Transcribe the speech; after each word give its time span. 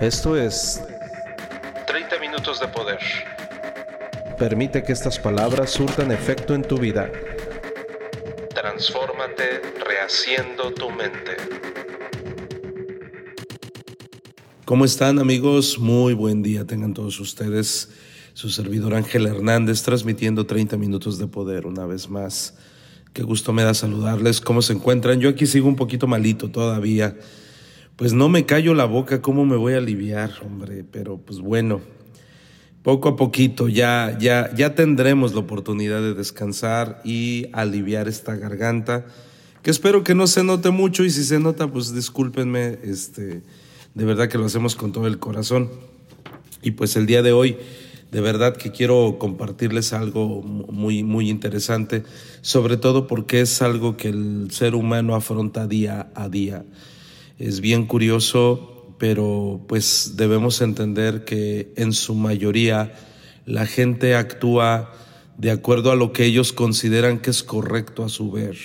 Esto 0.00 0.36
es 0.36 0.82
30 1.86 2.18
minutos 2.18 2.60
de 2.60 2.68
poder. 2.68 2.98
Permite 4.38 4.82
que 4.82 4.92
estas 4.92 5.18
palabras 5.18 5.70
surtan 5.70 6.12
efecto 6.12 6.54
en 6.54 6.60
tu 6.60 6.76
vida. 6.76 7.10
Transfórmate 8.54 9.62
rehaciendo 9.82 10.70
tu 10.74 10.90
mente. 10.90 11.36
¿Cómo 14.66 14.84
están 14.84 15.18
amigos? 15.18 15.78
Muy 15.78 16.12
buen 16.12 16.42
día 16.42 16.66
tengan 16.66 16.92
todos 16.92 17.18
ustedes. 17.18 17.88
Su 18.34 18.50
servidor 18.50 18.92
Ángel 18.92 19.26
Hernández 19.26 19.82
transmitiendo 19.82 20.44
30 20.44 20.76
minutos 20.76 21.18
de 21.18 21.26
poder 21.26 21.66
una 21.66 21.86
vez 21.86 22.10
más. 22.10 22.52
Qué 23.14 23.22
gusto 23.22 23.54
me 23.54 23.62
da 23.62 23.72
saludarles. 23.72 24.42
¿Cómo 24.42 24.60
se 24.60 24.74
encuentran? 24.74 25.20
Yo 25.20 25.30
aquí 25.30 25.46
sigo 25.46 25.68
un 25.68 25.76
poquito 25.76 26.06
malito 26.06 26.50
todavía. 26.50 27.16
Pues 27.96 28.12
no 28.12 28.28
me 28.28 28.44
callo 28.44 28.74
la 28.74 28.84
boca, 28.84 29.22
¿cómo 29.22 29.46
me 29.46 29.56
voy 29.56 29.72
a 29.72 29.78
aliviar, 29.78 30.30
hombre? 30.44 30.84
Pero 30.84 31.16
pues 31.16 31.38
bueno, 31.38 31.80
poco 32.82 33.08
a 33.08 33.16
poquito 33.16 33.68
ya, 33.68 34.18
ya, 34.20 34.54
ya 34.54 34.74
tendremos 34.74 35.32
la 35.32 35.40
oportunidad 35.40 36.02
de 36.02 36.12
descansar 36.12 37.00
y 37.04 37.46
aliviar 37.54 38.06
esta 38.06 38.36
garganta, 38.36 39.06
que 39.62 39.70
espero 39.70 40.04
que 40.04 40.14
no 40.14 40.26
se 40.26 40.44
note 40.44 40.68
mucho 40.68 41.04
y 41.04 41.10
si 41.10 41.24
se 41.24 41.40
nota, 41.40 41.68
pues 41.68 41.94
discúlpenme, 41.94 42.78
este, 42.82 43.40
de 43.94 44.04
verdad 44.04 44.28
que 44.28 44.36
lo 44.36 44.44
hacemos 44.44 44.76
con 44.76 44.92
todo 44.92 45.06
el 45.06 45.18
corazón. 45.18 45.70
Y 46.60 46.72
pues 46.72 46.96
el 46.96 47.06
día 47.06 47.22
de 47.22 47.32
hoy, 47.32 47.56
de 48.12 48.20
verdad 48.20 48.58
que 48.58 48.72
quiero 48.72 49.16
compartirles 49.18 49.94
algo 49.94 50.42
muy, 50.42 51.02
muy 51.02 51.30
interesante, 51.30 52.02
sobre 52.42 52.76
todo 52.76 53.06
porque 53.06 53.40
es 53.40 53.62
algo 53.62 53.96
que 53.96 54.10
el 54.10 54.50
ser 54.50 54.74
humano 54.74 55.14
afronta 55.14 55.66
día 55.66 56.10
a 56.14 56.28
día 56.28 56.62
es 57.38 57.60
bien 57.60 57.86
curioso, 57.86 58.94
pero 58.98 59.60
pues 59.68 60.14
debemos 60.16 60.60
entender 60.60 61.24
que 61.24 61.72
en 61.76 61.92
su 61.92 62.14
mayoría 62.14 62.94
la 63.44 63.66
gente 63.66 64.14
actúa 64.14 64.92
de 65.38 65.50
acuerdo 65.50 65.92
a 65.92 65.96
lo 65.96 66.12
que 66.12 66.24
ellos 66.24 66.52
consideran 66.52 67.18
que 67.18 67.30
es 67.30 67.42
correcto 67.42 68.04
a 68.04 68.08
su 68.08 68.30
ver. 68.30 68.56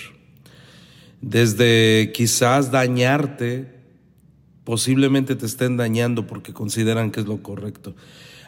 Desde 1.21 2.11
quizás 2.13 2.71
dañarte, 2.71 3.67
posiblemente 4.63 5.35
te 5.35 5.45
estén 5.45 5.77
dañando 5.77 6.25
porque 6.25 6.53
consideran 6.53 7.11
que 7.11 7.19
es 7.19 7.27
lo 7.27 7.43
correcto. 7.43 7.95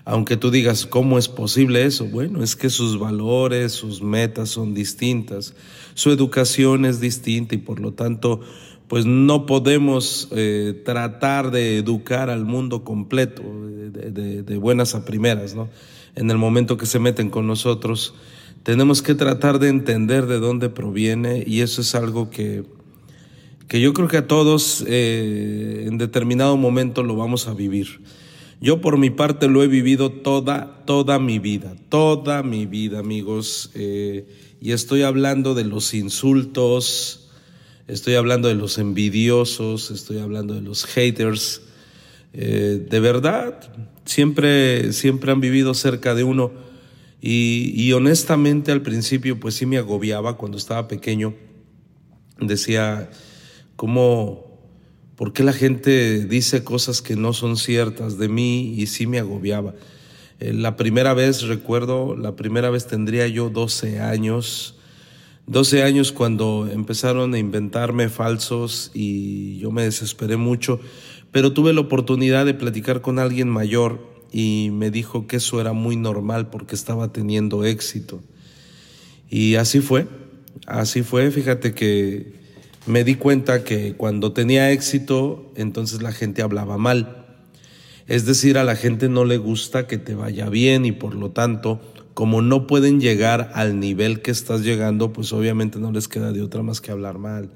Aunque 0.06 0.36
tú 0.36 0.52
digas, 0.52 0.86
¿cómo 0.86 1.18
es 1.18 1.30
posible 1.30 1.86
eso? 1.86 2.06
Bueno, 2.06 2.44
es 2.44 2.56
que 2.56 2.70
sus 2.70 3.00
valores, 3.00 3.72
sus 3.72 4.02
metas 4.02 4.50
son 4.50 4.74
distintas, 4.74 5.54
su 5.94 6.12
educación 6.12 6.84
es 6.86 7.00
distinta 7.00 7.56
y 7.56 7.60
por 7.60 7.80
lo 7.80 7.94
tanto 7.94 8.42
pues 8.94 9.08
no 9.08 9.48
podemos 9.48 10.28
eh, 10.36 10.80
tratar 10.86 11.50
de 11.50 11.80
educar 11.80 12.30
al 12.30 12.46
mundo 12.46 12.84
completo, 12.84 13.42
de, 13.42 14.58
buenas 14.58 14.94
a 14.94 15.04
primeras, 15.04 15.56
¿no? 15.56 15.68
En 16.16 16.30
el 16.30 16.38
momento 16.38 16.78
que 16.78 16.86
se 16.86 17.00
meten 17.00 17.32
con 17.32 17.48
nosotros, 17.48 18.14
tenemos 18.62 19.02
que 19.02 19.16
tratar 19.16 19.58
de 19.58 19.70
entender 19.70 20.28
de 20.28 20.38
dónde 20.38 20.70
proviene 20.70 21.44
y 21.44 21.62
eso 21.62 21.82
es 21.82 21.96
algo 21.96 22.30
que, 22.30 22.66
que 23.68 23.82
yo 23.82 23.94
creo 23.94 24.08
que 24.08 24.18
a 24.18 24.28
todos 24.28 24.86
eh, 24.88 25.86
en 25.88 25.98
determinado 25.98 26.56
momento 26.56 27.02
lo 27.02 27.16
vamos 27.16 27.48
a 27.48 27.56
vivir. 27.56 28.00
Yo 28.62 28.80
por 28.80 29.00
mi 29.00 29.10
parte 29.10 29.48
lo 29.48 29.64
he 29.64 29.68
vivido 29.68 30.12
toda, 30.12 30.84
toda 30.86 31.18
mi 31.18 31.40
vida, 31.40 31.74
toda 31.90 32.44
mi 32.44 32.68
vida, 32.68 33.00
amigos, 33.00 33.72
eh, 33.74 34.28
y 34.62 34.72
estoy 34.72 35.02
hablando 35.02 35.56
de 35.56 35.64
los 35.64 35.96
insultos, 35.96 37.23
estoy 37.88 38.16
hablando 38.16 38.48
de 38.48 38.56
los 38.56 38.78
envidiosos, 38.78 39.92
estoy 39.92 40.20
hablando 40.20 40.54
de 40.54 40.62
los 40.62 40.86
haters. 40.86 41.62
Eh, 42.34 42.86
de 42.90 43.00
verdad, 43.00 43.60
siempre, 44.06 44.94
siempre 44.94 45.32
han 45.32 45.42
vivido 45.42 45.74
cerca 45.74 46.16
de 46.16 46.24
uno 46.24 46.52
y, 47.26 47.94
honestamente 47.94 48.74
al 48.74 48.82
principio 48.82 49.40
pues 49.40 49.56
sí 49.56 49.66
me 49.66 49.78
agobiaba 49.78 50.36
cuando 50.36 50.58
estaba 50.58 50.88
pequeño. 50.88 51.36
Decía, 52.40 53.10
¿cómo, 53.76 54.60
por 55.16 55.32
qué 55.32 55.44
la 55.44 55.54
gente 55.54 56.26
dice 56.26 56.64
cosas 56.64 57.02
que 57.02 57.16
no 57.16 57.32
son 57.32 57.56
ciertas 57.56 58.18
de 58.18 58.28
mí? 58.28 58.74
Y 58.76 58.88
sí 58.88 59.08
me 59.08 59.20
agobiaba. 59.20 59.74
Eh, 60.40 60.52
la 60.52 60.76
primera 60.76 61.14
vez, 61.14 61.44
recuerdo, 61.44 62.18
la 62.18 62.36
primera 62.36 62.70
vez 62.70 62.88
tendría 62.88 63.28
yo 63.28 63.50
12 63.50 64.02
años 64.02 64.76
12 65.48 65.84
años 65.84 66.14
cuando 66.14 66.70
empezaron 66.72 67.34
a 67.34 67.38
inventarme 67.38 68.08
falsos 68.08 68.92
y 68.94 69.58
yo 69.58 69.72
me 69.72 69.84
desesperé 69.84 70.38
mucho, 70.38 70.80
pero 71.32 71.52
tuve 71.52 71.74
la 71.74 71.82
oportunidad 71.82 72.46
de 72.46 72.54
platicar 72.54 73.02
con 73.02 73.20
alguien 73.20 73.50
mayor 73.50 74.00
y 74.32 74.70
me 74.72 74.90
dijo 74.90 75.28
que 75.28 75.38
eso 75.38 75.60
era 75.60 75.74
muy 75.74 75.98
normal 75.98 76.50
porque 76.50 76.76
estaba 76.76 77.12
teniendo 77.12 77.66
éxito. 77.66 78.22
Y 79.30 79.56
así 79.56 79.82
fue, 79.82 80.08
así 80.66 81.04
fue, 81.04 81.30
fíjate 81.30 81.74
que 81.74 82.34
me 82.86 83.04
di 83.04 83.16
cuenta 83.16 83.64
que 83.64 83.96
cuando 83.96 84.32
tenía 84.32 84.72
éxito, 84.72 85.52
entonces 85.56 86.02
la 86.02 86.14
gente 86.14 86.42
hablaba 86.42 86.78
mal. 86.78 87.26
Es 88.08 88.26
decir, 88.26 88.58
a 88.58 88.64
la 88.64 88.76
gente 88.76 89.10
no 89.10 89.26
le 89.26 89.38
gusta 89.38 89.88
que 89.88 89.98
te 89.98 90.16
vaya 90.16 90.50
bien 90.50 90.86
y 90.86 90.92
por 90.94 91.16
lo 91.16 91.32
tanto 91.32 91.82
como 92.14 92.42
no 92.42 92.68
pueden 92.68 93.00
llegar 93.00 93.52
al 93.54 93.80
nivel 93.80 94.22
que 94.22 94.32
estás 94.32 94.62
llegando, 94.62 95.14
pues 95.14 95.34
obviamente 95.34 95.80
no 95.80 95.92
les 95.92 96.08
queda 96.08 96.32
de 96.32 96.42
otra 96.42 96.64
más 96.64 96.82
que 96.82 96.92
hablar 96.92 97.18
mal. 97.18 97.52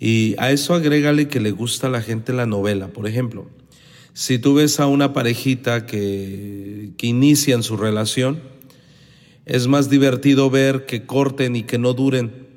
Y 0.00 0.34
a 0.38 0.50
eso 0.50 0.74
agrégale 0.74 1.28
que 1.28 1.40
le 1.40 1.50
gusta 1.50 1.88
a 1.88 1.90
la 1.90 2.02
gente 2.02 2.32
la 2.32 2.46
novela. 2.46 2.88
Por 2.88 3.06
ejemplo, 3.06 3.48
si 4.12 4.38
tú 4.38 4.54
ves 4.54 4.80
a 4.80 4.86
una 4.86 5.12
parejita 5.12 5.86
que, 5.86 6.92
que 6.96 7.06
inician 7.06 7.62
su 7.62 7.76
relación, 7.76 8.40
es 9.44 9.66
más 9.66 9.88
divertido 9.88 10.50
ver 10.50 10.86
que 10.86 11.06
corten 11.06 11.56
y 11.56 11.62
que 11.62 11.78
no 11.78 11.94
duren. 11.94 12.48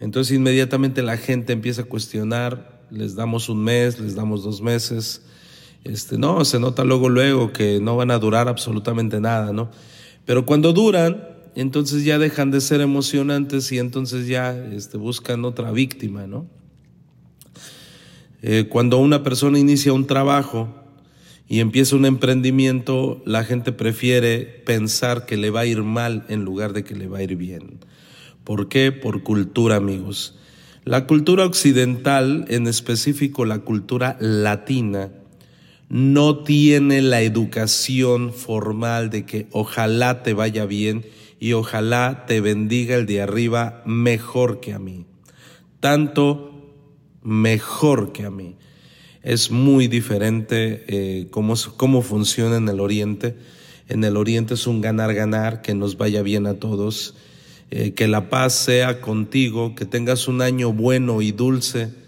Entonces 0.00 0.36
inmediatamente 0.36 1.02
la 1.02 1.16
gente 1.16 1.52
empieza 1.52 1.82
a 1.82 1.86
cuestionar, 1.86 2.82
les 2.90 3.14
damos 3.14 3.48
un 3.48 3.62
mes, 3.62 4.00
les 4.00 4.14
damos 4.14 4.42
dos 4.42 4.60
meses. 4.60 5.22
Este, 5.84 6.18
no, 6.18 6.44
se 6.44 6.58
nota 6.58 6.84
luego, 6.84 7.08
luego 7.08 7.52
que 7.52 7.78
no 7.80 7.96
van 7.96 8.10
a 8.10 8.18
durar 8.18 8.48
absolutamente 8.48 9.20
nada, 9.20 9.52
¿no? 9.52 9.70
Pero 10.24 10.46
cuando 10.46 10.72
duran, 10.72 11.28
entonces 11.54 12.04
ya 12.04 12.18
dejan 12.18 12.50
de 12.50 12.60
ser 12.60 12.80
emocionantes 12.80 13.70
y 13.72 13.78
entonces 13.78 14.26
ya 14.26 14.56
este, 14.72 14.96
buscan 14.96 15.44
otra 15.44 15.70
víctima, 15.70 16.26
¿no? 16.26 16.46
Eh, 18.42 18.66
cuando 18.68 18.98
una 18.98 19.22
persona 19.22 19.58
inicia 19.58 19.92
un 19.92 20.06
trabajo 20.06 20.68
y 21.48 21.60
empieza 21.60 21.96
un 21.96 22.04
emprendimiento, 22.04 23.22
la 23.24 23.44
gente 23.44 23.72
prefiere 23.72 24.62
pensar 24.66 25.24
que 25.24 25.36
le 25.36 25.50
va 25.50 25.60
a 25.60 25.66
ir 25.66 25.82
mal 25.82 26.24
en 26.28 26.44
lugar 26.44 26.72
de 26.72 26.84
que 26.84 26.94
le 26.94 27.06
va 27.06 27.18
a 27.18 27.22
ir 27.22 27.36
bien. 27.36 27.78
¿Por 28.44 28.68
qué? 28.68 28.92
Por 28.92 29.22
cultura, 29.22 29.76
amigos. 29.76 30.34
La 30.84 31.06
cultura 31.06 31.46
occidental, 31.46 32.44
en 32.48 32.66
específico 32.66 33.46
la 33.46 33.60
cultura 33.60 34.18
latina, 34.20 35.10
no 35.94 36.38
tiene 36.38 37.02
la 37.02 37.22
educación 37.22 38.32
formal 38.32 39.10
de 39.10 39.24
que 39.24 39.46
ojalá 39.52 40.24
te 40.24 40.34
vaya 40.34 40.66
bien 40.66 41.04
y 41.38 41.52
ojalá 41.52 42.24
te 42.26 42.40
bendiga 42.40 42.96
el 42.96 43.06
de 43.06 43.22
arriba 43.22 43.80
mejor 43.86 44.58
que 44.58 44.72
a 44.72 44.80
mí. 44.80 45.06
Tanto 45.78 46.50
mejor 47.22 48.10
que 48.10 48.24
a 48.24 48.32
mí. 48.32 48.56
Es 49.22 49.52
muy 49.52 49.86
diferente 49.86 50.84
eh, 50.88 51.28
cómo, 51.30 51.54
cómo 51.76 52.02
funciona 52.02 52.56
en 52.56 52.68
el 52.68 52.80
Oriente. 52.80 53.36
En 53.88 54.02
el 54.02 54.16
Oriente 54.16 54.54
es 54.54 54.66
un 54.66 54.80
ganar-ganar, 54.80 55.62
que 55.62 55.76
nos 55.76 55.96
vaya 55.96 56.22
bien 56.22 56.48
a 56.48 56.54
todos, 56.54 57.14
eh, 57.70 57.92
que 57.92 58.08
la 58.08 58.30
paz 58.30 58.52
sea 58.52 59.00
contigo, 59.00 59.76
que 59.76 59.84
tengas 59.84 60.26
un 60.26 60.42
año 60.42 60.72
bueno 60.72 61.22
y 61.22 61.30
dulce 61.30 62.02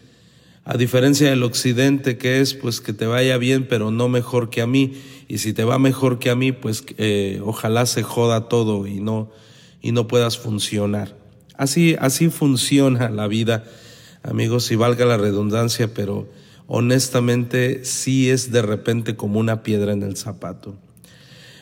a 0.69 0.77
diferencia 0.77 1.31
del 1.31 1.45
occidente 1.45 2.19
que 2.19 2.41
es 2.41 2.53
pues 2.53 2.81
que 2.81 2.93
te 2.93 3.07
vaya 3.07 3.39
bien 3.39 3.69
pero 3.69 3.93
no 3.93 4.09
mejor 4.09 4.51
que 4.51 4.61
a 4.61 4.67
mí. 4.67 4.95
Y 5.29 5.39
si 5.39 5.53
te 5.53 5.63
va 5.63 5.79
mejor 5.79 6.19
que 6.19 6.29
a 6.29 6.35
mí 6.35 6.51
pues 6.51 6.85
eh, 6.99 7.41
ojalá 7.45 7.87
se 7.87 8.03
joda 8.03 8.49
todo 8.49 8.87
y 8.89 9.01
no 9.01 9.31
y 9.81 9.93
no 9.93 10.09
puedas 10.09 10.39
funcionar. 10.39 11.17
Así 11.55 11.95
así 12.01 12.31
funciona 12.31 13.11
la 13.11 13.29
vida 13.29 13.65
amigos 14.25 14.73
y 14.73 14.77
valga 14.77 15.07
la 15.07 15.17
redundancia 15.17 15.95
pero 15.95 16.29
honestamente 16.67 17.85
sí 17.85 18.29
es 18.29 18.51
de 18.51 18.63
repente 18.63 19.15
como 19.15 19.39
una 19.39 19.63
piedra 19.63 19.93
en 19.93 20.03
el 20.03 20.17
zapato. 20.17 20.77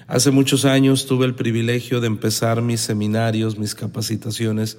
Hace 0.07 0.31
muchos 0.31 0.65
años 0.65 1.05
tuve 1.05 1.27
el 1.27 1.35
privilegio 1.35 2.01
de 2.01 2.07
empezar 2.07 2.63
mis 2.63 2.81
seminarios 2.81 3.59
mis 3.59 3.75
capacitaciones 3.75 4.79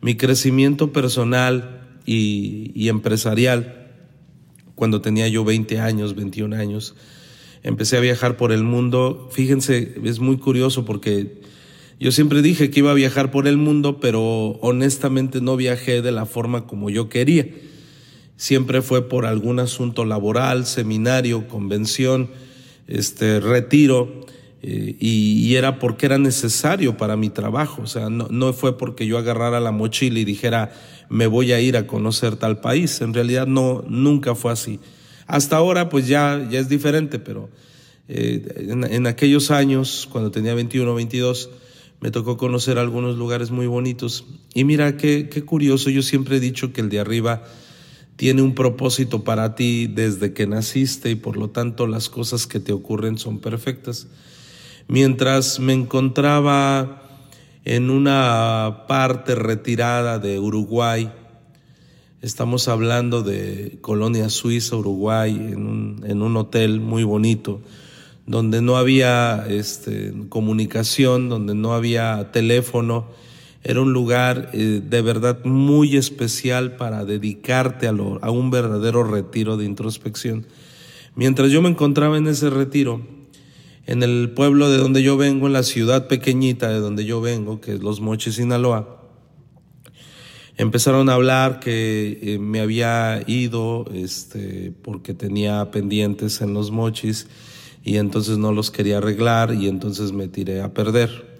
mi 0.00 0.16
crecimiento 0.16 0.94
personal 0.94 1.85
y, 2.06 2.88
empresarial. 2.88 3.90
Cuando 4.74 5.00
tenía 5.00 5.28
yo 5.28 5.44
20 5.44 5.80
años, 5.80 6.14
21 6.14 6.54
años, 6.56 6.94
empecé 7.62 7.96
a 7.96 8.00
viajar 8.00 8.36
por 8.36 8.52
el 8.52 8.62
mundo. 8.62 9.28
Fíjense, 9.32 9.96
es 10.04 10.20
muy 10.20 10.38
curioso 10.38 10.84
porque 10.84 11.40
yo 11.98 12.12
siempre 12.12 12.42
dije 12.42 12.70
que 12.70 12.80
iba 12.80 12.90
a 12.90 12.94
viajar 12.94 13.30
por 13.30 13.48
el 13.48 13.56
mundo, 13.56 13.98
pero 14.00 14.22
honestamente 14.60 15.40
no 15.40 15.56
viajé 15.56 16.02
de 16.02 16.12
la 16.12 16.26
forma 16.26 16.66
como 16.66 16.90
yo 16.90 17.08
quería. 17.08 17.46
siempre 18.38 18.82
fue 18.82 19.08
por 19.08 19.24
algún 19.24 19.60
asunto 19.60 20.04
laboral, 20.04 20.66
seminario, 20.66 21.48
convención, 21.48 22.28
este, 22.86 23.40
retiro, 23.40 24.26
eh, 24.68 24.96
y, 24.98 25.54
era 25.54 25.78
porque 25.78 26.06
era 26.06 26.18
necesario 26.18 26.96
para 26.96 27.16
mi 27.16 27.30
trabajo, 27.30 27.82
o 27.82 27.86
sea, 27.86 28.10
no, 28.10 28.52
fue 28.52 28.76
porque 28.76 29.06
yo 29.06 29.16
agarrara 29.16 29.60
la 29.60 29.70
mochila 29.70 30.18
y 30.18 30.24
dijera, 30.24 30.72
me 31.08 31.28
voy 31.28 31.52
a 31.52 31.60
ir 31.60 31.76
a 31.76 31.86
conocer 31.86 32.34
tal 32.34 32.60
país, 32.60 33.00
en 33.00 33.14
realidad 33.14 33.46
no, 33.46 33.84
nunca 33.88 34.34
fue 34.34 34.50
así. 34.50 34.80
Hasta 35.28 35.54
ahora 35.54 35.88
pues 35.88 36.08
ya, 36.08 36.44
ya 36.50 36.58
es 36.58 36.68
diferente, 36.68 37.20
pero 37.20 37.48
eh, 38.08 38.66
en, 38.90 39.06
aquellos 39.06 39.52
años, 39.52 40.08
cuando 40.10 40.32
tenía 40.32 40.52
21 40.54 40.90
o 40.90 40.96
22, 40.96 41.48
me 42.00 42.10
tocó 42.10 42.36
conocer 42.36 42.76
algunos 42.76 43.16
lugares 43.16 43.52
muy 43.52 43.68
bonitos. 43.68 44.24
Y 44.52 44.64
mira, 44.64 44.96
qué 44.96 45.44
curioso, 45.46 45.90
yo 45.90 46.02
siempre 46.02 46.38
he 46.38 46.40
dicho 46.40 46.72
que 46.72 46.80
el 46.80 46.88
de 46.88 46.98
arriba 46.98 47.44
tiene 48.16 48.42
un 48.42 48.56
propósito 48.56 49.22
para 49.22 49.54
ti 49.54 49.86
desde 49.86 50.32
que 50.32 50.48
naciste 50.48 51.08
y 51.08 51.14
por 51.14 51.36
lo 51.36 51.50
tanto 51.50 51.86
las 51.86 52.08
cosas 52.08 52.48
que 52.48 52.58
te 52.58 52.72
ocurren 52.72 53.16
son 53.16 53.38
perfectas. 53.38 54.08
Mientras 54.88 55.58
me 55.58 55.72
encontraba 55.72 57.02
en 57.64 57.90
una 57.90 58.84
parte 58.86 59.34
retirada 59.34 60.20
de 60.20 60.38
Uruguay, 60.38 61.10
estamos 62.22 62.68
hablando 62.68 63.22
de 63.22 63.78
Colonia 63.80 64.30
Suiza, 64.30 64.76
Uruguay, 64.76 65.34
en 65.34 66.22
un, 66.22 66.36
hotel 66.36 66.78
muy 66.78 67.02
bonito, 67.02 67.60
donde 68.26 68.62
no 68.62 68.76
había 68.76 69.44
este, 69.48 70.14
comunicación, 70.28 71.28
donde 71.28 71.56
no 71.56 71.74
había 71.74 72.30
teléfono, 72.30 73.08
era 73.64 73.80
un 73.80 73.92
lugar 73.92 74.50
eh, 74.52 74.80
de 74.88 75.02
verdad 75.02 75.44
muy 75.44 75.96
especial 75.96 76.76
para 76.76 77.04
dedicarte 77.04 77.88
a, 77.88 77.90
a 77.90 78.30
un 78.30 78.50
verdadero 78.52 79.02
retiro 79.02 79.56
de 79.56 79.64
introspección. 79.64 80.46
Mientras 81.16 81.50
yo 81.50 81.60
me 81.60 81.70
encontraba 81.70 82.16
en 82.18 82.28
ese 82.28 82.50
retiro, 82.50 83.15
en 83.86 84.02
el 84.02 84.30
pueblo 84.30 84.68
de 84.68 84.78
donde 84.78 85.02
yo 85.02 85.16
vengo, 85.16 85.46
en 85.46 85.52
la 85.52 85.62
ciudad 85.62 86.08
pequeñita 86.08 86.68
de 86.68 86.80
donde 86.80 87.04
yo 87.04 87.20
vengo, 87.20 87.60
que 87.60 87.74
es 87.74 87.80
Los 87.80 88.00
Mochis, 88.00 88.34
Sinaloa, 88.34 89.00
empezaron 90.56 91.08
a 91.08 91.14
hablar 91.14 91.60
que 91.60 92.18
eh, 92.20 92.38
me 92.38 92.60
había 92.60 93.22
ido 93.26 93.84
este, 93.94 94.72
porque 94.82 95.14
tenía 95.14 95.70
pendientes 95.70 96.40
en 96.40 96.52
Los 96.52 96.72
Mochis 96.72 97.28
y 97.84 97.98
entonces 97.98 98.38
no 98.38 98.50
los 98.50 98.72
quería 98.72 98.98
arreglar 98.98 99.54
y 99.54 99.68
entonces 99.68 100.10
me 100.10 100.26
tiré 100.26 100.62
a 100.62 100.74
perder. 100.74 101.36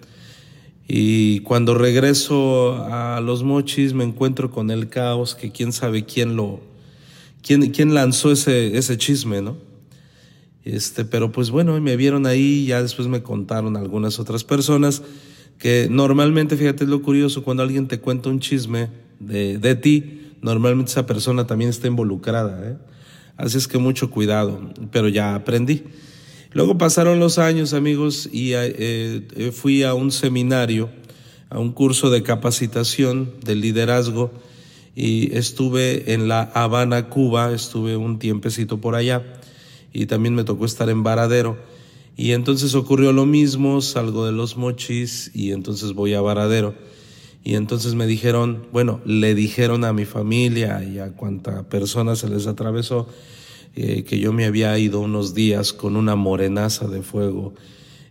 Y 0.87 1.41
cuando 1.41 1.73
regreso 1.73 2.85
a 2.85 3.19
Los 3.19 3.43
Mochis 3.43 3.93
me 3.93 4.05
encuentro 4.05 4.51
con 4.51 4.71
el 4.71 4.87
caos 4.87 5.35
que 5.35 5.51
quién 5.51 5.73
sabe 5.73 6.05
quién 6.05 6.37
lo, 6.37 6.61
quién, 7.41 7.71
quién 7.71 7.93
lanzó 7.93 8.31
ese, 8.31 8.77
ese 8.77 8.97
chisme, 8.97 9.41
¿no? 9.41 9.66
Este, 10.67 11.05
pero 11.05 11.31
pues 11.31 11.49
bueno, 11.49 11.79
me 11.79 11.95
vieron 11.95 12.25
ahí, 12.25 12.65
ya 12.65 12.81
después 12.81 13.07
me 13.07 13.23
contaron 13.23 13.77
algunas 13.77 14.19
otras 14.19 14.43
personas 14.43 15.01
que 15.57 15.87
normalmente, 15.89 16.57
fíjate 16.57 16.85
lo 16.85 17.01
curioso, 17.01 17.41
cuando 17.41 17.63
alguien 17.63 17.87
te 17.87 18.01
cuenta 18.01 18.27
un 18.27 18.41
chisme 18.41 18.89
de, 19.21 19.59
de 19.59 19.75
ti, 19.75 20.33
normalmente 20.41 20.91
esa 20.91 21.05
persona 21.05 21.47
también 21.47 21.69
está 21.69 21.87
involucrada. 21.87 22.69
¿eh? 22.69 22.75
Así 23.37 23.57
es 23.57 23.69
que 23.69 23.77
mucho 23.77 24.11
cuidado, 24.11 24.59
pero 24.91 25.07
ya 25.07 25.35
aprendí. 25.35 25.83
Luego 26.51 26.77
pasaron 26.77 27.21
los 27.21 27.37
años, 27.37 27.73
amigos, 27.73 28.27
y 28.29 28.51
eh, 28.51 28.75
eh, 29.37 29.51
fui 29.53 29.83
a 29.83 29.93
un 29.93 30.11
seminario, 30.11 30.89
a 31.49 31.59
un 31.59 31.71
curso 31.71 32.09
de 32.09 32.23
capacitación 32.23 33.31
de 33.41 33.55
liderazgo, 33.55 34.33
y 34.95 35.33
estuve 35.33 36.13
en 36.13 36.27
La 36.27 36.41
Habana, 36.41 37.07
Cuba, 37.07 37.53
estuve 37.53 37.95
un 37.95 38.19
tiempecito 38.19 38.81
por 38.81 38.95
allá 38.95 39.36
y 39.97 40.05
también 40.05 40.35
me 40.35 40.43
tocó 40.43 40.65
estar 40.65 40.91
en 40.91 41.01
Varadero. 41.01 41.57
Y 42.15 42.33
entonces 42.33 42.75
ocurrió 42.75 43.13
lo 43.13 43.25
mismo, 43.25 43.81
salgo 43.81 44.27
de 44.27 44.31
los 44.31 44.55
mochis 44.55 45.31
y 45.33 45.53
entonces 45.53 45.93
voy 45.93 46.13
a 46.13 46.21
Varadero. 46.21 46.75
Y 47.43 47.55
entonces 47.55 47.95
me 47.95 48.05
dijeron, 48.05 48.67
bueno, 48.71 49.01
le 49.05 49.33
dijeron 49.33 49.83
a 49.85 49.93
mi 49.93 50.05
familia 50.05 50.83
y 50.83 50.99
a 50.99 51.13
cuanta 51.13 51.67
persona 51.67 52.15
se 52.15 52.29
les 52.29 52.45
atravesó 52.45 53.07
eh, 53.75 54.03
que 54.03 54.19
yo 54.19 54.33
me 54.33 54.45
había 54.45 54.77
ido 54.77 54.99
unos 54.99 55.33
días 55.33 55.73
con 55.73 55.95
una 55.95 56.15
morenaza 56.15 56.87
de 56.87 57.01
fuego 57.01 57.55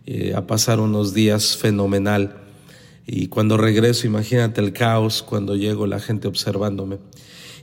eh, 0.05 0.33
a 0.35 0.45
pasar 0.45 0.81
unos 0.81 1.13
días 1.13 1.55
fenomenal. 1.55 2.35
Y 3.05 3.27
cuando 3.27 3.55
regreso, 3.55 4.07
imagínate 4.07 4.59
el 4.59 4.73
caos 4.73 5.23
cuando 5.23 5.55
llego, 5.55 5.87
la 5.87 6.01
gente 6.01 6.27
observándome. 6.27 6.97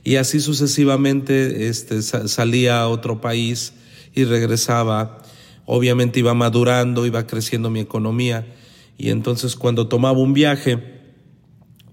Y 0.03 0.15
así 0.15 0.39
sucesivamente 0.39 1.67
este, 1.67 2.01
salía 2.01 2.81
a 2.81 2.87
otro 2.87 3.21
país 3.21 3.73
y 4.15 4.23
regresaba. 4.23 5.21
Obviamente 5.65 6.19
iba 6.19 6.33
madurando, 6.33 7.05
iba 7.05 7.27
creciendo 7.27 7.69
mi 7.69 7.79
economía 7.79 8.47
y 8.97 9.09
entonces 9.09 9.55
cuando 9.55 9.87
tomaba 9.87 10.17
un 10.19 10.33
viaje, 10.33 10.81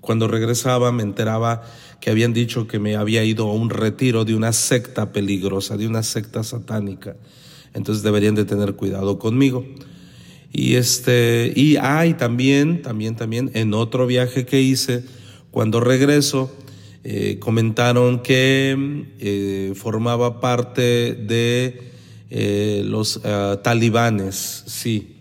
cuando 0.00 0.28
regresaba 0.28 0.92
me 0.92 1.02
enteraba 1.02 1.62
que 2.00 2.10
habían 2.10 2.32
dicho 2.32 2.66
que 2.66 2.78
me 2.78 2.96
había 2.96 3.24
ido 3.24 3.48
a 3.48 3.54
un 3.54 3.70
retiro 3.70 4.24
de 4.24 4.34
una 4.34 4.52
secta 4.52 5.12
peligrosa, 5.12 5.76
de 5.76 5.86
una 5.86 6.02
secta 6.02 6.42
satánica. 6.42 7.16
Entonces 7.74 8.02
deberían 8.02 8.34
de 8.34 8.44
tener 8.44 8.74
cuidado 8.74 9.18
conmigo. 9.18 9.64
Y 10.52 10.74
este 10.74 11.52
y 11.56 11.76
hay 11.76 12.14
también, 12.14 12.82
también, 12.82 13.16
también 13.16 13.50
en 13.54 13.72
otro 13.72 14.06
viaje 14.06 14.44
que 14.44 14.60
hice, 14.60 15.04
cuando 15.50 15.80
regreso 15.80 16.54
eh, 17.04 17.38
comentaron 17.40 18.20
que 18.20 19.06
eh, 19.18 19.72
formaba 19.74 20.40
parte 20.40 21.14
de 21.14 21.91
eh, 22.34 22.82
los 22.86 23.20
eh, 23.24 23.58
talibanes, 23.62 24.64
sí, 24.66 25.16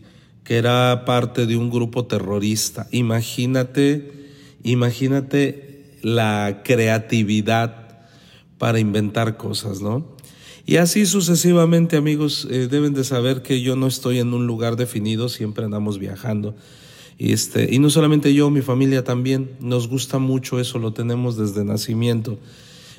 que 0.46 0.56
era 0.56 1.04
parte 1.04 1.46
de 1.46 1.58
un 1.58 1.69
grupo 1.69 2.06
terrorista. 2.06 2.88
Imagínate, 2.92 4.30
imagínate 4.63 5.98
la 6.02 6.62
creatividad 6.63 8.00
para 8.58 8.80
inventar 8.80 9.36
cosas, 9.36 9.81
¿no? 9.81 10.16
Y 10.66 10.78
así 10.78 11.06
sucesivamente, 11.06 11.98
amigos, 11.98 12.48
eh, 12.50 12.69
deben 12.72 12.94
de 12.94 13.04
saber 13.04 13.42
que 13.42 13.62
yo 13.62 13.75
no 13.75 13.88
estoy 13.88 14.19
en 14.19 14.34
un 14.34 14.48
lugar 14.48 14.78
definido, 14.78 15.28
siempre 15.28 15.66
andamos 15.66 16.00
viajando. 16.00 16.56
Y, 17.18 17.34
este, 17.34 17.75
y 17.75 17.80
no 17.80 17.90
solamente 17.90 18.34
yo, 18.34 18.50
mi 18.50 18.62
familia 18.62 19.04
también, 19.04 19.52
nos 19.60 19.90
gusta 19.90 20.18
mucho 20.18 20.62
eso, 20.62 20.80
lo 20.80 20.94
tenemos 20.94 21.36
desde 21.36 21.66
nacimiento. 21.66 22.40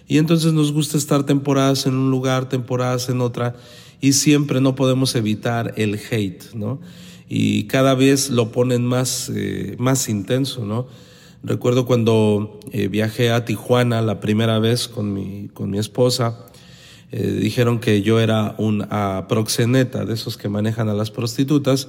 Y 0.06 0.18
entonces 0.18 0.52
nos 0.52 0.70
gusta 0.70 0.98
estar 0.98 1.24
temporadas 1.24 1.86
en 1.86 1.94
un 1.94 2.10
lugar, 2.10 2.50
temporadas 2.50 3.08
en 3.08 3.22
otra, 3.22 3.56
y 4.02 4.14
siempre 4.14 4.60
no 4.60 4.74
podemos 4.74 5.14
evitar 5.14 5.74
el 5.76 5.98
hate, 6.10 6.52
¿no? 6.54 6.80
Y 7.28 7.64
cada 7.68 7.94
vez 7.94 8.30
lo 8.30 8.50
ponen 8.50 8.84
más, 8.84 9.30
eh, 9.34 9.76
más 9.78 10.08
intenso, 10.08 10.66
¿no? 10.66 10.88
Recuerdo 11.44 11.86
cuando 11.86 12.58
eh, 12.72 12.88
viajé 12.88 13.30
a 13.30 13.44
Tijuana 13.44 14.02
la 14.02 14.18
primera 14.18 14.58
vez 14.58 14.88
con 14.88 15.14
mi, 15.14 15.48
con 15.54 15.70
mi 15.70 15.78
esposa, 15.78 16.46
eh, 17.12 17.38
dijeron 17.40 17.78
que 17.78 18.02
yo 18.02 18.18
era 18.18 18.56
un 18.58 18.84
proxeneta, 19.28 20.04
de 20.04 20.14
esos 20.14 20.36
que 20.36 20.48
manejan 20.48 20.88
a 20.88 20.94
las 20.94 21.12
prostitutas, 21.12 21.88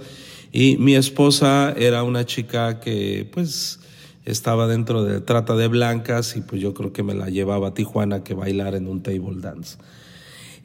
y 0.52 0.78
mi 0.78 0.96
esposa 0.96 1.74
era 1.76 2.04
una 2.04 2.28
chica 2.28 2.80
que 2.80 3.28
pues 3.34 3.80
estaba 4.24 4.68
dentro 4.68 5.04
de 5.04 5.20
trata 5.20 5.56
de 5.56 5.68
blancas 5.68 6.38
y 6.38 6.42
pues 6.42 6.62
yo 6.62 6.76
creo 6.76 6.94
que 6.94 7.02
me 7.02 7.16
la 7.16 7.30
llevaba 7.30 7.70
a 7.70 7.74
Tijuana 7.74 8.24
que 8.24 8.36
bailar 8.36 8.76
en 8.76 8.88
un 8.88 9.02
table 9.02 9.42
dance. 9.42 9.78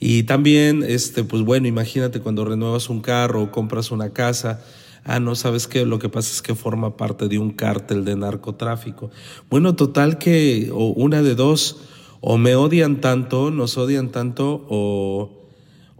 Y 0.00 0.24
también, 0.24 0.84
este, 0.86 1.24
pues 1.24 1.42
bueno, 1.42 1.66
imagínate 1.66 2.20
cuando 2.20 2.44
renuevas 2.44 2.88
un 2.88 3.00
carro 3.00 3.42
o 3.42 3.50
compras 3.50 3.90
una 3.90 4.10
casa, 4.10 4.60
ah, 5.04 5.18
no, 5.18 5.34
sabes 5.34 5.66
qué, 5.66 5.84
lo 5.84 5.98
que 5.98 6.08
pasa 6.08 6.32
es 6.32 6.42
que 6.42 6.54
forma 6.54 6.96
parte 6.96 7.28
de 7.28 7.38
un 7.38 7.50
cártel 7.50 8.04
de 8.04 8.14
narcotráfico. 8.14 9.10
Bueno, 9.50 9.74
total 9.74 10.18
que, 10.18 10.70
o 10.72 10.88
una 10.88 11.22
de 11.22 11.34
dos, 11.34 11.78
o 12.20 12.38
me 12.38 12.54
odian 12.54 13.00
tanto, 13.00 13.50
nos 13.50 13.76
odian 13.76 14.10
tanto, 14.10 14.66
o, 14.68 15.30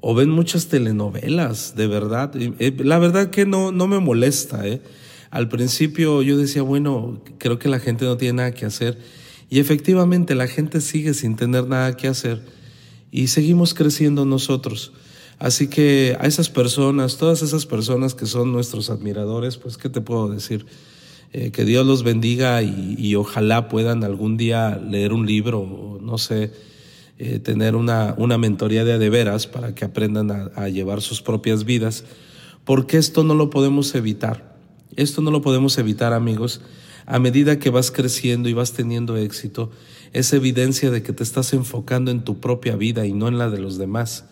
o 0.01 0.15
ven 0.15 0.31
muchas 0.31 0.69
telenovelas, 0.69 1.75
de 1.75 1.87
verdad. 1.89 2.33
Eh, 2.37 2.77
la 2.79 2.99
verdad 2.99 3.31
que 3.31 3.47
no, 3.47 3.73
no 3.73 3.89
me 3.89 3.99
molesta, 3.99 4.67
¿eh? 4.67 4.81
Al 5.31 5.49
principio 5.49 6.23
yo 6.23 6.39
decía, 6.39 6.63
bueno, 6.63 7.21
creo 7.39 7.59
que 7.59 7.69
la 7.69 7.81
gente 7.81 8.05
no 8.05 8.17
tiene 8.17 8.39
nada 8.39 8.53
que 8.53 8.65
hacer. 8.65 8.99
Y 9.51 9.61
efectivamente 9.61 10.35
la 10.35 10.47
gente 10.47 10.81
sigue 10.81 11.15
sin 11.15 11.37
tener 11.37 11.67
nada 11.67 11.97
que 11.97 12.09
hacer 12.09 12.58
y 13.11 13.29
seguimos 13.29 13.75
creciendo 13.75 14.25
nosotros. 14.25 14.93
Así 15.39 15.69
que 15.69 16.17
a 16.21 16.27
esas 16.27 16.51
personas, 16.51 17.17
todas 17.17 17.43
esas 17.43 17.65
personas 17.65 18.15
que 18.15 18.27
son 18.27 18.53
nuestros 18.53 18.91
admiradores, 18.91 19.57
pues, 19.57 19.79
¿qué 19.79 19.89
te 19.89 20.01
puedo 20.01 20.29
decir? 20.29 20.67
Eh, 21.33 21.51
que 21.51 21.65
Dios 21.65 21.87
los 21.87 22.03
bendiga 22.03 22.63
y, 22.63 23.15
ojalá 23.15 23.69
puedan 23.69 24.03
algún 24.03 24.37
día 24.37 24.77
leer 24.77 25.13
un 25.13 25.27
libro, 25.27 25.61
o 25.61 26.01
no 26.01 26.19
sé, 26.19 26.53
eh, 27.19 27.39
tener 27.39 27.77
una, 27.77 28.15
una 28.17 28.39
mentoría 28.39 28.85
de 28.85 28.99
de 28.99 29.11
veras 29.11 29.47
para 29.47 29.75
que 29.75 29.85
aprendan 29.85 30.31
a, 30.31 30.51
a 30.57 30.69
llevar 30.69 31.03
sus 31.03 31.21
propias 31.21 31.65
vidas, 31.65 32.05
porque 32.65 32.97
esto 32.97 33.25
no 33.25 33.35
lo 33.35 33.51
podemos 33.51 33.95
evitar. 33.95 34.57
Esto 34.97 35.21
no 35.21 35.31
lo 35.31 35.43
podemos 35.43 35.79
evitar, 35.79 36.13
amigos. 36.13 36.63
A 37.11 37.19
medida 37.19 37.59
que 37.59 37.71
vas 37.71 37.91
creciendo 37.91 38.51
y 38.51 38.53
vas 38.53 38.75
teniendo 38.75 39.17
éxito, 39.17 39.71
es 40.13 40.31
evidencia 40.35 40.91
de 40.91 41.03
que 41.03 41.15
te 41.15 41.23
estás 41.23 41.55
enfocando 41.55 42.11
en 42.11 42.23
tu 42.23 42.39
propia 42.39 42.77
vida 42.77 43.07
y 43.07 43.15
no 43.15 43.29
en 43.29 43.39
la 43.39 43.49
de 43.49 43.59
los 43.59 43.79
demás. 43.79 44.27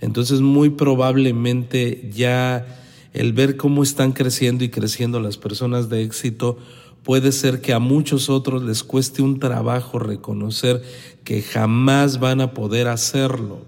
Entonces 0.00 0.40
muy 0.40 0.70
probablemente 0.70 2.10
ya 2.12 2.66
el 3.12 3.32
ver 3.32 3.56
cómo 3.56 3.84
están 3.84 4.10
creciendo 4.10 4.64
y 4.64 4.70
creciendo 4.70 5.20
las 5.20 5.38
personas 5.38 5.88
de 5.88 6.02
éxito 6.02 6.58
puede 7.04 7.30
ser 7.30 7.60
que 7.60 7.72
a 7.72 7.78
muchos 7.78 8.28
otros 8.28 8.64
les 8.64 8.82
cueste 8.82 9.22
un 9.22 9.38
trabajo 9.38 10.00
reconocer 10.00 10.82
que 11.22 11.42
jamás 11.42 12.18
van 12.18 12.40
a 12.40 12.54
poder 12.54 12.88
hacerlo. 12.88 13.64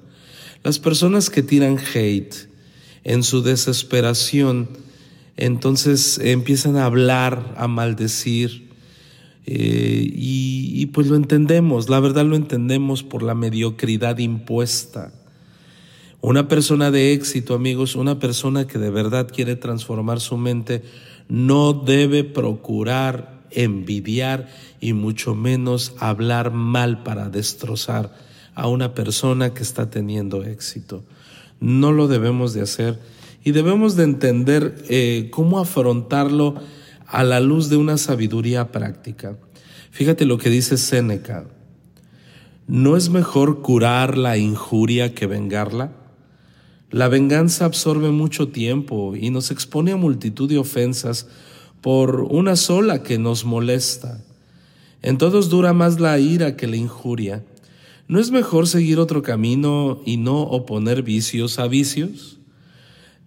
Las 0.65 0.81
personas 0.81 1.31
que 1.31 1.45
tiran 1.45 1.79
hate 1.79 2.35
en 3.05 3.23
su 3.23 3.41
desesperación, 3.41 4.69
entonces 5.39 6.19
empiezan 6.19 6.77
a 6.77 6.85
hablar, 6.85 7.55
a 7.57 7.69
maldecir, 7.69 8.69
eh, 9.47 10.13
y, 10.13 10.73
y 10.75 10.87
pues 10.87 11.07
lo 11.07 11.17
entendemos, 11.17 11.89
la 11.89 12.01
verdad 12.01 12.27
lo 12.27 12.37
entendemos 12.37 13.03
por 13.03 13.23
la 13.23 13.35
mediocridad 13.35 14.19
impuesta. 14.19 15.13
Una 16.21 16.49
persona 16.49 16.91
de 16.91 17.13
éxito, 17.13 17.55
amigos, 17.55 17.95
una 17.95 18.19
persona 18.19 18.67
que 18.67 18.79
de 18.79 18.91
verdad 18.91 19.29
quiere 19.33 19.55
transformar 19.55 20.21
su 20.21 20.37
mente, 20.37 20.83
no 21.29 21.73
debe 21.73 22.25
procurar 22.25 23.39
envidiar 23.53 24.49
y 24.81 24.93
mucho 24.93 25.37
menos 25.37 25.95
hablar 25.99 26.53
mal 26.53 27.05
para 27.05 27.31
destrozar 27.31 28.13
a 28.57 28.67
una 28.67 28.93
persona 28.93 29.55
que 29.55 29.63
está 29.63 29.89
teniendo 29.89 30.43
éxito. 30.43 31.05
No 31.61 31.93
lo 31.93 32.09
debemos 32.09 32.55
de 32.55 32.63
hacer 32.63 32.99
y 33.49 33.53
debemos 33.53 33.97
de 33.97 34.05
entender 34.05 34.85
eh, 34.91 35.29
cómo 35.31 35.59
afrontarlo 35.59 36.57
a 37.07 37.25
la 37.25 37.41
luz 37.41 37.71
de 37.71 37.79
una 37.79 37.97
sabiduría 37.97 38.71
práctica. 38.73 39.39
Fíjate 39.91 40.27
lo 40.27 40.37
que 40.37 40.51
dice 40.51 40.77
Séneca. 40.77 41.47
¿No 42.67 42.95
es 42.95 43.09
mejor 43.09 43.63
curar 43.63 44.19
la 44.19 44.37
injuria 44.37 45.15
que 45.15 45.27
vengarla? 45.27 45.93
La 46.91 47.09
venganza 47.09 47.65
absorbe 47.65 48.11
mucho 48.11 48.49
tiempo 48.49 49.17
y 49.17 49.31
nos 49.31 49.51
expone 49.51 49.93
a 49.93 49.97
multitud 49.97 50.47
de 50.47 50.59
ofensas 50.59 51.27
por 51.81 52.21
una 52.21 52.55
sola 52.55 53.03
que 53.03 53.17
nos 53.17 53.47
molesta. 53.47 54.23
En 55.01 55.17
todos 55.17 55.49
dura 55.49 55.73
más 55.73 56.01
la 56.01 56.19
ira 56.19 56.55
que 56.55 56.67
la 56.67 56.77
injuria. 56.77 57.47
¿No 58.09 58.21
es 58.21 58.31
mejor 58.31 58.69
seguir 58.69 58.99
otro 58.99 59.23
camino 59.23 60.03
y 60.05 60.19
no 60.19 60.43
oponer 60.43 61.03
vicios 61.03 61.59
a 61.59 61.67
vicios? 61.67 62.38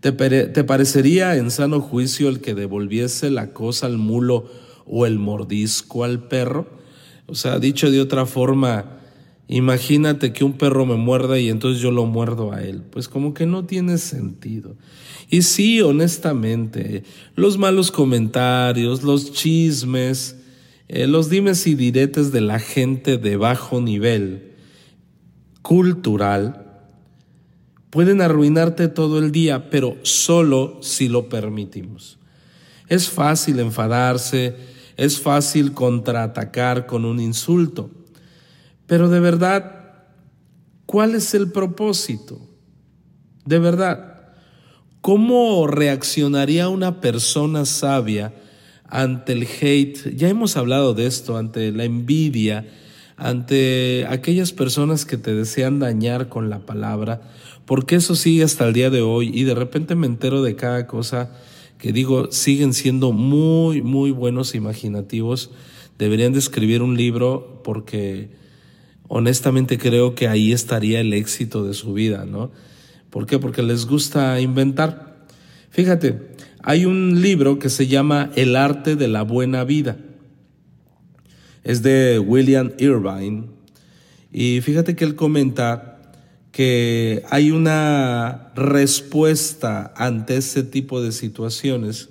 ¿Te, 0.02 0.12
¿Te, 0.12 0.64
parecería 0.64 1.36
en 1.38 1.52
sano 1.52 1.80
juicio 1.80 2.28
el 2.28 2.42
que 2.42 2.54
devolviese 2.54 3.32
la 3.32 3.54
cosa 3.54 3.86
al 3.86 3.98
mulo 3.98 4.52
o 4.86 5.06
el 5.06 5.18
mordisco 5.18 6.04
al 6.04 6.28
perro? 6.28 6.68
O 7.28 7.36
sea, 7.36 7.60
dicho 7.60 7.90
de 7.90 8.02
otra 8.02 8.26
forma, 8.26 9.02
Imagínate 9.52 10.32
que 10.32 10.46
un 10.46 10.54
perro 10.54 10.86
me 10.86 10.96
muerda 10.96 11.38
y 11.38 11.50
entonces 11.50 11.84
yo 11.84 11.92
lo 11.92 12.06
muerdo 12.06 12.54
a 12.54 12.64
él. 12.64 12.84
Pues 12.90 13.10
como 13.10 13.34
que 13.34 13.46
no 13.46 13.66
tiene 13.66 13.98
sentido. 13.98 14.78
Y 15.30 15.42
sí, 15.42 15.82
honestamente, 15.82 17.04
los 17.36 17.58
malos 17.58 17.92
comentarios, 17.92 19.04
los 19.04 19.34
chismes, 19.34 20.38
eh, 20.88 21.06
los 21.06 21.30
dimes 21.30 21.68
y 21.68 21.76
diretes 21.76 22.32
de 22.32 22.40
la 22.40 22.60
gente 22.60 23.18
de 23.18 23.36
bajo 23.36 23.82
nivel 23.82 24.54
cultural 25.62 26.71
pueden 27.92 28.22
arruinarte 28.22 28.88
todo 28.88 29.20
el 29.20 29.32
día, 29.32 29.70
pero 29.70 29.98
solo 30.02 30.80
si 30.82 31.08
lo 31.08 31.30
permitimos. 31.30 32.18
Es 32.88 33.10
fácil 33.10 33.60
enfadarse, 33.60 34.56
es 34.98 35.20
fácil 35.20 35.74
contraatacar 35.74 36.88
con 36.88 37.06
un 37.06 37.20
insulto 37.20 37.92
pero 38.92 39.08
de 39.08 39.22
verdad, 39.22 39.94
¿cuál 40.86 41.16
es 41.16 41.34
el 41.34 41.50
propósito? 41.50 42.42
De 43.46 43.58
verdad, 43.58 44.34
¿cómo 45.00 45.66
reaccionaría 45.66 46.68
una 46.68 47.00
persona 47.00 47.64
sabia 47.64 48.34
ante 48.84 49.32
el 49.32 49.48
hate? 49.48 50.14
Ya 50.18 50.28
hemos 50.28 50.58
hablado 50.58 50.94
de 50.94 51.06
esto, 51.06 51.38
ante 51.38 51.72
la 51.72 51.86
envidia, 51.86 52.68
ante 53.16 54.06
aquellas 54.10 54.52
personas 54.52 55.06
que 55.06 55.16
te 55.16 55.34
desean 55.34 55.80
dañar 55.80 56.28
con 56.28 56.50
la 56.50 56.66
palabra, 56.66 57.22
porque 57.72 57.96
eso 57.96 58.16
sigue 58.16 58.44
hasta 58.44 58.68
el 58.68 58.74
día 58.74 58.90
de 58.90 59.02
hoy 59.02 59.32
y 59.34 59.46
de 59.46 59.56
repente 59.56 59.96
me 59.96 60.06
entero 60.06 60.42
de 60.42 60.58
cada 60.58 60.88
cosa 60.88 61.32
que 61.78 61.94
digo, 61.94 62.30
siguen 62.30 62.74
siendo 62.74 63.14
muy, 63.14 63.82
muy 63.82 64.12
buenos 64.12 64.56
imaginativos. 64.56 65.52
Deberían 65.98 66.34
de 66.34 66.40
escribir 66.40 66.82
un 66.82 66.98
libro 66.98 67.62
porque 67.64 68.32
honestamente 69.08 69.78
creo 69.78 70.16
que 70.16 70.28
ahí 70.28 70.52
estaría 70.52 71.00
el 71.00 71.14
éxito 71.14 71.64
de 71.66 71.74
su 71.74 71.94
vida, 71.94 72.26
¿no? 72.26 72.52
¿Por 73.10 73.26
qué? 73.26 73.40
Porque 73.40 73.64
les 73.64 73.86
gusta 73.86 74.42
inventar. 74.42 75.26
Fíjate, 75.70 76.34
hay 76.62 76.84
un 76.84 77.22
libro 77.22 77.58
que 77.58 77.70
se 77.70 77.88
llama 77.88 78.32
El 78.36 78.58
arte 78.58 78.98
de 78.98 79.08
la 79.08 79.22
buena 79.22 79.64
vida. 79.64 79.96
Es 81.64 81.82
de 81.82 82.20
William 82.20 82.74
Irvine. 82.80 83.46
Y 84.30 84.60
fíjate 84.60 84.98
que 84.98 85.06
él 85.06 85.16
comenta 85.16 85.91
que 86.52 87.24
hay 87.30 87.52
una 87.52 88.52
respuesta 88.56 89.94
ante 89.96 90.38
ese 90.38 90.64
tipo 90.64 91.02
de 91.02 91.12
situaciones 91.12 92.10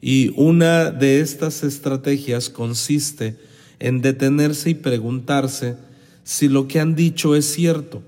y 0.00 0.32
una 0.36 0.90
de 0.90 1.20
estas 1.20 1.64
estrategias 1.64 2.50
consiste 2.50 3.36
en 3.80 4.00
detenerse 4.00 4.70
y 4.70 4.74
preguntarse 4.74 5.76
si 6.24 6.48
lo 6.48 6.68
que 6.68 6.80
han 6.80 6.94
dicho 6.94 7.34
es 7.34 7.46
cierto. 7.46 8.02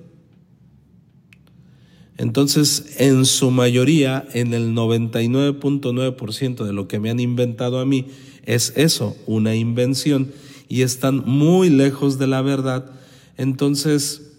Entonces, 2.19 2.97
en 2.99 3.25
su 3.25 3.51
mayoría, 3.51 4.29
en 4.35 4.53
el 4.53 4.75
99.9% 4.75 6.65
de 6.65 6.73
lo 6.75 6.87
que 6.87 7.01
me 7.01 7.09
han 7.09 7.19
inventado 7.19 7.79
a 7.79 7.87
mí, 7.87 8.09
es 8.45 8.75
eso, 8.77 9.17
una 9.27 9.55
invención, 9.55 10.31
y 10.69 10.83
están 10.83 11.25
muy 11.25 11.71
lejos 11.71 12.19
de 12.19 12.27
la 12.27 12.43
verdad. 12.43 12.91
Entonces, 13.39 14.30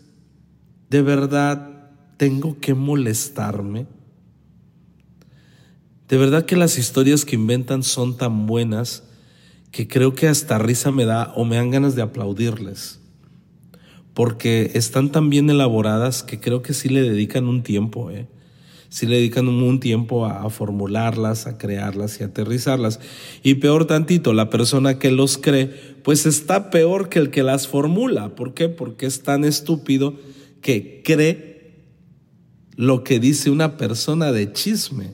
¿de 0.92 1.02
verdad 1.02 1.90
tengo 2.18 2.60
que 2.60 2.74
molestarme? 2.74 3.88
De 6.10 6.18
verdad 6.18 6.46
que 6.46 6.58
las 6.58 6.78
historias 6.78 7.24
que 7.24 7.36
inventan 7.36 7.82
son 7.82 8.18
tan 8.18 8.46
buenas 8.46 9.04
que 9.72 9.88
creo 9.88 10.16
que 10.16 10.28
hasta 10.28 10.60
risa 10.60 10.92
me 10.92 11.06
da 11.06 11.32
o 11.38 11.46
me 11.46 11.56
dan 11.56 11.72
ganas 11.72 11.96
de 11.96 12.02
aplaudirles 12.02 13.00
porque 14.14 14.72
están 14.74 15.14
tan 15.14 15.30
bien 15.30 15.50
elaboradas 15.50 16.24
que 16.24 16.42
creo 16.42 16.62
que 16.62 16.74
sí 16.74 16.90
le 16.90 17.02
dedican 17.02 17.48
un 17.48 17.64
tiempo, 17.64 18.12
¿eh? 18.12 18.28
sí 18.90 19.06
le 19.06 19.16
dedican 19.16 19.48
un 19.48 19.80
tiempo 19.80 20.26
a, 20.26 20.50
formularlas, 20.50 21.48
a 21.48 21.58
crearlas 21.58 22.20
y 22.20 22.26
aterrizarlas. 22.26 23.00
Y 23.42 23.56
peor 23.56 23.86
tantito, 23.86 24.34
la 24.34 24.50
persona 24.50 25.00
que 25.00 25.12
los 25.12 25.38
cree, 25.38 25.68
pues 26.04 26.26
está 26.26 26.70
peor 26.70 27.08
que 27.08 27.20
el 27.20 27.30
que 27.30 27.44
las 27.44 27.70
formula. 27.70 28.36
¿Por 28.36 28.54
qué? 28.54 28.68
Porque 28.68 29.06
es 29.06 29.24
tan 29.24 29.46
estúpido 29.46 30.16
que 30.62 31.02
cree 31.04 31.52
lo 32.76 33.04
que 33.04 33.20
dice 33.20 33.50
una 33.50 33.78
persona 33.78 34.32
de 34.32 34.54
chisme. 34.54 35.12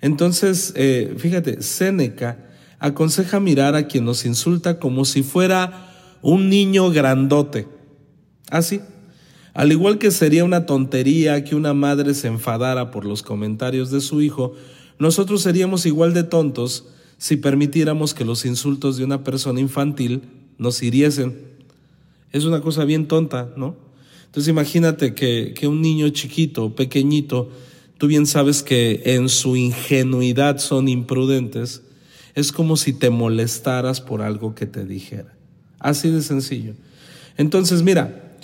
Entonces, 0.00 0.72
eh, 0.76 1.14
fíjate, 1.18 1.62
Séneca 1.62 2.50
aconseja 2.78 3.38
mirar 3.38 3.76
a 3.76 3.86
quien 3.86 4.04
nos 4.04 4.24
insulta 4.24 4.80
como 4.80 5.04
si 5.04 5.22
fuera 5.22 6.18
un 6.22 6.48
niño 6.48 6.90
grandote. 6.90 7.68
Así. 8.50 8.80
Al 9.54 9.70
igual 9.70 9.98
que 9.98 10.10
sería 10.10 10.44
una 10.44 10.66
tontería 10.66 11.44
que 11.44 11.54
una 11.54 11.74
madre 11.74 12.14
se 12.14 12.26
enfadara 12.26 12.90
por 12.90 13.04
los 13.04 13.22
comentarios 13.22 13.90
de 13.90 14.00
su 14.00 14.22
hijo, 14.22 14.54
nosotros 14.98 15.42
seríamos 15.42 15.84
igual 15.84 16.14
de 16.14 16.24
tontos 16.24 16.86
si 17.18 17.36
permitiéramos 17.36 18.14
que 18.14 18.24
los 18.24 18.44
insultos 18.44 18.96
de 18.96 19.04
una 19.04 19.22
persona 19.22 19.60
infantil 19.60 20.22
nos 20.58 20.82
hiriesen. 20.82 21.38
Es 22.32 22.44
una 22.44 22.60
cosa 22.62 22.84
bien 22.84 23.06
tonta, 23.06 23.52
¿no? 23.56 23.76
Entonces 24.32 24.48
imagínate 24.48 25.12
que, 25.12 25.52
que 25.54 25.66
un 25.68 25.82
niño 25.82 26.08
chiquito, 26.08 26.74
pequeñito, 26.74 27.50
tú 27.98 28.06
bien 28.06 28.24
sabes 28.24 28.62
que 28.62 29.02
en 29.04 29.28
su 29.28 29.56
ingenuidad 29.56 30.56
son 30.56 30.88
imprudentes, 30.88 31.82
es 32.34 32.50
como 32.50 32.78
si 32.78 32.94
te 32.94 33.10
molestaras 33.10 34.00
por 34.00 34.22
algo 34.22 34.54
que 34.54 34.64
te 34.64 34.86
dijera. 34.86 35.36
Así 35.78 36.08
de 36.08 36.22
sencillo. 36.22 36.72
Entonces, 37.36 37.82
mira, 37.82 38.38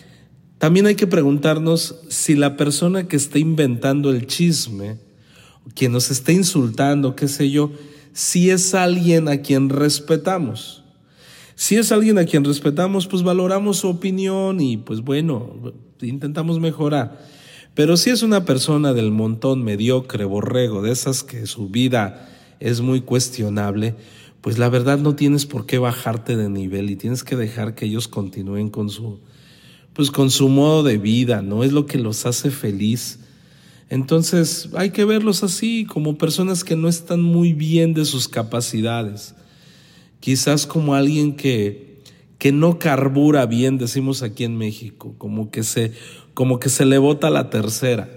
también 0.58 0.84
hay 0.84 0.94
que 0.94 1.06
preguntarnos 1.06 2.00
si 2.10 2.34
la 2.34 2.58
persona 2.58 3.08
que 3.08 3.16
está 3.16 3.38
inventando 3.38 4.10
el 4.10 4.26
chisme, 4.26 4.98
quien 5.74 5.92
nos 5.92 6.10
está 6.10 6.32
insultando, 6.32 7.16
qué 7.16 7.28
sé 7.28 7.48
yo, 7.48 7.72
si 8.12 8.50
es 8.50 8.74
alguien 8.74 9.26
a 9.28 9.38
quien 9.38 9.70
respetamos. 9.70 10.84
Si 11.60 11.74
es 11.74 11.90
alguien 11.90 12.18
a 12.18 12.24
quien 12.24 12.44
respetamos, 12.44 13.08
pues 13.08 13.24
valoramos 13.24 13.78
su 13.78 13.88
opinión 13.88 14.60
y 14.60 14.76
pues 14.76 15.00
bueno, 15.00 15.72
intentamos 16.00 16.60
mejorar. 16.60 17.18
Pero 17.74 17.96
si 17.96 18.10
es 18.10 18.22
una 18.22 18.44
persona 18.44 18.92
del 18.92 19.10
montón 19.10 19.64
mediocre, 19.64 20.24
borrego, 20.24 20.82
de 20.82 20.92
esas 20.92 21.24
que 21.24 21.48
su 21.48 21.68
vida 21.68 22.28
es 22.60 22.80
muy 22.80 23.00
cuestionable, 23.00 23.96
pues 24.40 24.56
la 24.58 24.68
verdad 24.68 24.98
no 24.98 25.16
tienes 25.16 25.46
por 25.46 25.66
qué 25.66 25.78
bajarte 25.78 26.36
de 26.36 26.48
nivel 26.48 26.90
y 26.90 26.96
tienes 26.96 27.24
que 27.24 27.34
dejar 27.34 27.74
que 27.74 27.86
ellos 27.86 28.06
continúen 28.06 28.70
con 28.70 28.88
su, 28.88 29.18
pues 29.94 30.12
con 30.12 30.30
su 30.30 30.48
modo 30.48 30.84
de 30.84 30.96
vida, 30.96 31.42
¿no? 31.42 31.64
Es 31.64 31.72
lo 31.72 31.86
que 31.86 31.98
los 31.98 32.24
hace 32.24 32.52
feliz. 32.52 33.18
Entonces 33.90 34.68
hay 34.76 34.90
que 34.90 35.04
verlos 35.04 35.42
así, 35.42 35.86
como 35.86 36.18
personas 36.18 36.62
que 36.62 36.76
no 36.76 36.86
están 36.86 37.20
muy 37.20 37.52
bien 37.52 37.94
de 37.94 38.04
sus 38.04 38.28
capacidades. 38.28 39.34
Quizás 40.20 40.66
como 40.66 40.94
alguien 40.94 41.36
que, 41.36 42.00
que 42.38 42.52
no 42.52 42.78
carbura 42.78 43.46
bien, 43.46 43.78
decimos 43.78 44.22
aquí 44.22 44.44
en 44.44 44.56
México, 44.56 45.14
como 45.18 45.50
que 45.50 45.62
se, 45.62 45.92
como 46.34 46.58
que 46.58 46.68
se 46.68 46.84
le 46.84 46.98
bota 46.98 47.30
la 47.30 47.50
tercera. 47.50 48.08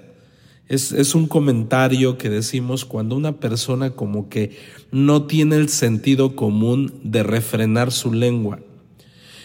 Es, 0.67 0.93
es, 0.93 1.15
un 1.15 1.27
comentario 1.27 2.17
que 2.17 2.29
decimos 2.29 2.85
cuando 2.85 3.15
una 3.15 3.39
persona 3.39 3.89
como 3.91 4.29
que 4.29 4.57
no 4.91 5.23
tiene 5.23 5.57
el 5.57 5.67
sentido 5.67 6.35
común 6.35 6.93
de 7.03 7.23
refrenar 7.23 7.91
su 7.91 8.13
lengua. 8.13 8.59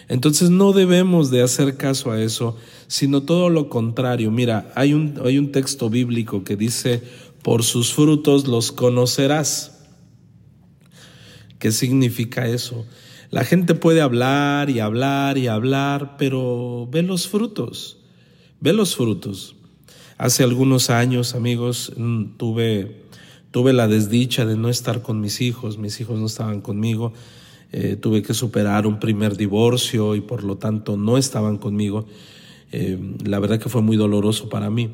Entonces 0.08 0.50
no 0.50 0.72
debemos 0.72 1.30
de 1.30 1.42
hacer 1.42 1.76
caso 1.76 2.12
a 2.12 2.22
eso, 2.22 2.56
sino 2.86 3.22
todo 3.22 3.50
lo 3.50 3.68
contrario. 3.68 4.30
Mira, 4.30 4.70
hay 4.76 4.94
un, 4.94 5.20
hay 5.24 5.38
un 5.38 5.50
texto 5.50 5.90
bíblico 5.90 6.44
que 6.44 6.56
dice, 6.56 7.02
por 7.42 7.64
sus 7.64 7.92
frutos 7.92 8.46
los 8.46 8.72
conocerás. 8.72 9.75
¿Qué 11.58 11.72
significa 11.72 12.46
eso? 12.46 12.86
La 13.30 13.44
gente 13.44 13.74
puede 13.74 14.00
hablar 14.00 14.70
y 14.70 14.80
hablar 14.80 15.38
y 15.38 15.48
hablar, 15.48 16.16
pero 16.16 16.88
ve 16.90 17.02
los 17.02 17.28
frutos, 17.28 17.98
ve 18.60 18.72
los 18.72 18.94
frutos. 18.94 19.56
Hace 20.18 20.44
algunos 20.44 20.90
años, 20.90 21.34
amigos, 21.34 21.92
mm, 21.96 22.36
tuve, 22.36 23.02
tuve 23.50 23.72
la 23.72 23.88
desdicha 23.88 24.46
de 24.46 24.56
no 24.56 24.68
estar 24.68 25.02
con 25.02 25.20
mis 25.20 25.40
hijos, 25.40 25.76
mis 25.76 26.00
hijos 26.00 26.18
no 26.18 26.26
estaban 26.26 26.60
conmigo, 26.60 27.12
eh, 27.72 27.96
tuve 27.96 28.22
que 28.22 28.32
superar 28.32 28.86
un 28.86 29.00
primer 29.00 29.36
divorcio 29.36 30.14
y 30.14 30.20
por 30.20 30.44
lo 30.44 30.56
tanto 30.56 30.96
no 30.96 31.18
estaban 31.18 31.58
conmigo. 31.58 32.06
Eh, 32.72 32.98
la 33.24 33.38
verdad 33.38 33.58
que 33.58 33.68
fue 33.68 33.82
muy 33.82 33.96
doloroso 33.96 34.48
para 34.48 34.70
mí. 34.70 34.90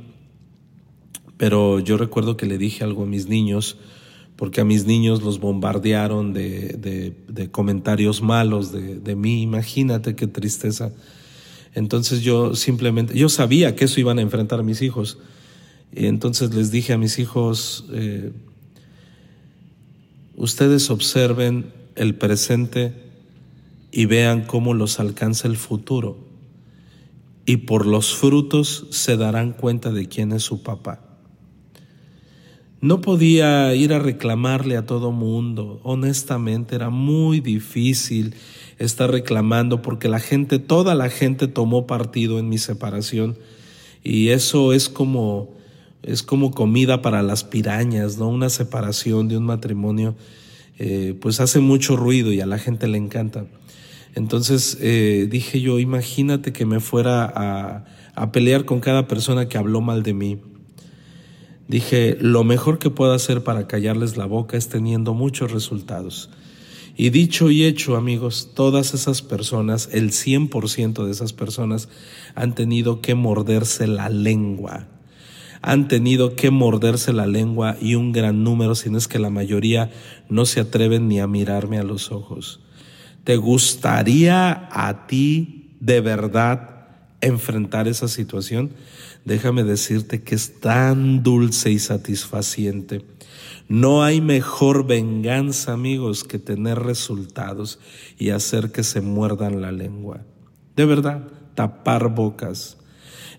Pero 1.36 1.80
yo 1.80 1.96
recuerdo 1.96 2.36
que 2.36 2.46
le 2.46 2.58
dije 2.58 2.84
algo 2.84 3.02
a 3.02 3.06
mis 3.06 3.28
niños, 3.28 3.76
porque 4.42 4.60
a 4.60 4.64
mis 4.64 4.86
niños 4.86 5.22
los 5.22 5.38
bombardearon 5.38 6.32
de, 6.32 7.14
comentarios 7.52 8.22
malos 8.22 8.72
de, 8.72 9.14
mí. 9.14 9.40
Imagínate 9.40 10.16
qué 10.16 10.26
tristeza. 10.26 10.90
Entonces 11.74 12.22
yo 12.22 12.56
simplemente, 12.56 13.16
yo 13.16 13.28
sabía 13.28 13.76
que 13.76 13.84
eso 13.84 14.00
iban 14.00 14.18
a 14.18 14.22
enfrentar 14.22 14.64
mis 14.64 14.82
hijos. 14.82 15.18
Y 15.94 16.06
entonces 16.06 16.52
les 16.52 16.72
dije 16.72 16.92
a 16.92 16.98
mis 16.98 17.20
hijos, 17.20 17.86
eh, 17.92 18.32
ustedes 20.34 20.90
observen 20.90 21.72
el 21.94 22.16
presente 22.16 22.94
y 23.92 24.06
vean 24.06 24.42
cómo 24.44 24.74
los 24.74 24.98
alcanza 24.98 25.46
el 25.46 25.56
futuro. 25.56 26.18
Y 27.46 27.58
por 27.58 27.86
los 27.86 28.16
frutos 28.16 28.88
se 28.90 29.16
darán 29.16 29.52
cuenta 29.52 29.92
de 29.92 30.08
quién 30.08 30.32
es 30.32 30.42
su 30.42 30.64
papá. 30.64 31.11
No 32.82 33.00
podía 33.00 33.72
ir 33.76 33.92
a 33.92 34.00
reclamarle 34.00 34.76
a 34.76 34.84
todo 34.84 35.12
mundo. 35.12 35.80
Honestamente 35.84 36.74
era 36.74 36.90
muy 36.90 37.38
difícil 37.38 38.34
estar 38.76 39.08
reclamando 39.08 39.82
porque 39.82 40.08
la 40.08 40.18
gente, 40.18 40.58
toda 40.58 40.96
la 40.96 41.08
gente 41.08 41.46
tomó 41.46 41.86
partido 41.86 42.40
en 42.40 42.48
mi 42.48 42.58
separación 42.58 43.38
y 44.02 44.30
eso 44.30 44.72
es 44.72 44.88
como 44.88 45.54
es 46.02 46.24
como 46.24 46.50
comida 46.50 47.02
para 47.02 47.22
las 47.22 47.44
pirañas, 47.44 48.18
¿no? 48.18 48.28
Una 48.28 48.48
separación 48.48 49.28
de 49.28 49.36
un 49.36 49.44
matrimonio 49.44 50.16
eh, 50.80 51.16
pues 51.20 51.38
hace 51.38 51.60
mucho 51.60 51.96
ruido 51.96 52.32
y 52.32 52.40
a 52.40 52.46
la 52.46 52.58
gente 52.58 52.88
le 52.88 52.98
encanta. 52.98 53.46
Entonces 54.16 54.76
eh, 54.80 55.28
dije 55.30 55.60
yo, 55.60 55.78
imagínate 55.78 56.52
que 56.52 56.66
me 56.66 56.80
fuera 56.80 57.32
a, 57.32 57.84
a 58.16 58.32
pelear 58.32 58.64
con 58.64 58.80
cada 58.80 59.06
persona 59.06 59.48
que 59.48 59.56
habló 59.56 59.80
mal 59.80 60.02
de 60.02 60.14
mí. 60.14 60.40
Dije, 61.72 62.18
lo 62.20 62.44
mejor 62.44 62.78
que 62.78 62.90
puedo 62.90 63.14
hacer 63.14 63.44
para 63.44 63.66
callarles 63.66 64.18
la 64.18 64.26
boca 64.26 64.58
es 64.58 64.68
teniendo 64.68 65.14
muchos 65.14 65.52
resultados. 65.52 66.28
Y 66.98 67.08
dicho 67.08 67.50
y 67.50 67.64
hecho, 67.64 67.96
amigos, 67.96 68.50
todas 68.54 68.92
esas 68.92 69.22
personas, 69.22 69.88
el 69.90 70.10
100% 70.10 71.06
de 71.06 71.10
esas 71.10 71.32
personas 71.32 71.88
han 72.34 72.54
tenido 72.54 73.00
que 73.00 73.14
morderse 73.14 73.86
la 73.86 74.10
lengua 74.10 74.86
han 75.62 75.86
tenido 75.86 76.34
que 76.34 76.50
morderse 76.50 77.12
la 77.12 77.26
lengua 77.26 77.76
y 77.80 77.94
un 77.94 78.10
gran 78.10 78.42
número, 78.42 78.74
si 78.74 78.90
no 78.90 78.98
es 78.98 79.06
que 79.06 79.20
la 79.20 79.30
mayoría, 79.30 79.90
no 80.28 80.44
se 80.44 80.58
atreven 80.58 81.06
ni 81.06 81.20
a 81.20 81.28
mirarme 81.28 81.78
a 81.78 81.84
los 81.84 82.10
ojos. 82.10 82.60
¿Te 83.22 83.36
gustaría 83.36 84.68
a 84.72 85.06
ti 85.06 85.76
de 85.78 86.00
verdad 86.00 86.88
enfrentar 87.20 87.86
esa 87.86 88.08
situación? 88.08 88.72
Déjame 89.24 89.64
decirte 89.64 90.22
que 90.22 90.34
es 90.34 90.60
tan 90.60 91.22
dulce 91.22 91.70
y 91.70 91.78
satisfaciente. 91.78 93.04
No 93.68 94.02
hay 94.02 94.20
mejor 94.20 94.86
venganza, 94.86 95.72
amigos, 95.72 96.24
que 96.24 96.38
tener 96.38 96.78
resultados 96.80 97.78
y 98.18 98.30
hacer 98.30 98.72
que 98.72 98.82
se 98.82 99.00
muerdan 99.00 99.62
la 99.62 99.72
lengua. 99.72 100.24
De 100.76 100.84
verdad, 100.84 101.28
tapar 101.54 102.14
bocas. 102.14 102.76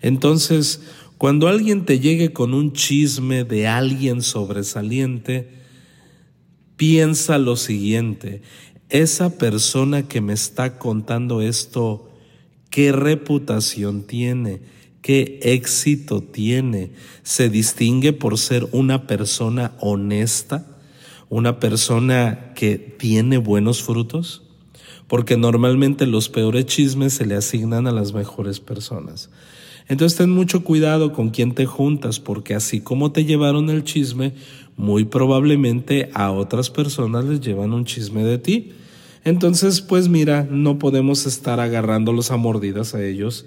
Entonces, 0.01 0.81
cuando 1.17 1.47
alguien 1.47 1.85
te 1.85 1.99
llegue 1.99 2.33
con 2.33 2.53
un 2.53 2.73
chisme 2.73 3.43
de 3.43 3.67
alguien 3.67 4.21
sobresaliente, 4.21 5.49
piensa 6.77 7.37
lo 7.37 7.55
siguiente, 7.55 8.41
esa 8.89 9.37
persona 9.37 10.07
que 10.07 10.21
me 10.21 10.33
está 10.33 10.77
contando 10.77 11.41
esto, 11.41 12.09
¿qué 12.69 12.91
reputación 12.91 14.03
tiene? 14.03 14.61
¿Qué 15.03 15.37
éxito 15.41 16.23
tiene? 16.23 16.91
¿Se 17.23 17.49
distingue 17.49 18.13
por 18.13 18.37
ser 18.37 18.69
una 18.71 19.05
persona 19.05 19.73
honesta? 19.81 20.65
¿Una 21.27 21.59
persona 21.59 22.53
que 22.55 22.77
tiene 22.77 23.37
buenos 23.37 23.83
frutos? 23.83 24.43
Porque 25.09 25.35
normalmente 25.35 26.07
los 26.07 26.29
peores 26.29 26.67
chismes 26.67 27.15
se 27.15 27.25
le 27.25 27.35
asignan 27.35 27.85
a 27.85 27.91
las 27.91 28.13
mejores 28.13 28.61
personas. 28.61 29.29
Entonces 29.89 30.17
ten 30.17 30.29
mucho 30.29 30.63
cuidado 30.63 31.11
con 31.11 31.31
quién 31.31 31.53
te 31.53 31.65
juntas, 31.65 32.21
porque 32.21 32.55
así 32.55 32.79
como 32.79 33.11
te 33.11 33.25
llevaron 33.25 33.69
el 33.69 33.83
chisme, 33.83 34.31
muy 34.77 35.03
probablemente 35.03 36.11
a 36.13 36.31
otras 36.31 36.69
personas 36.69 37.25
les 37.25 37.41
llevan 37.41 37.73
un 37.73 37.83
chisme 37.83 38.23
de 38.23 38.37
ti. 38.37 38.71
Entonces, 39.25 39.81
pues 39.81 40.07
mira, 40.07 40.47
no 40.49 40.79
podemos 40.79 41.25
estar 41.25 41.59
agarrándolos 41.59 42.31
a 42.31 42.37
mordidas 42.37 42.95
a 42.95 43.03
ellos. 43.03 43.45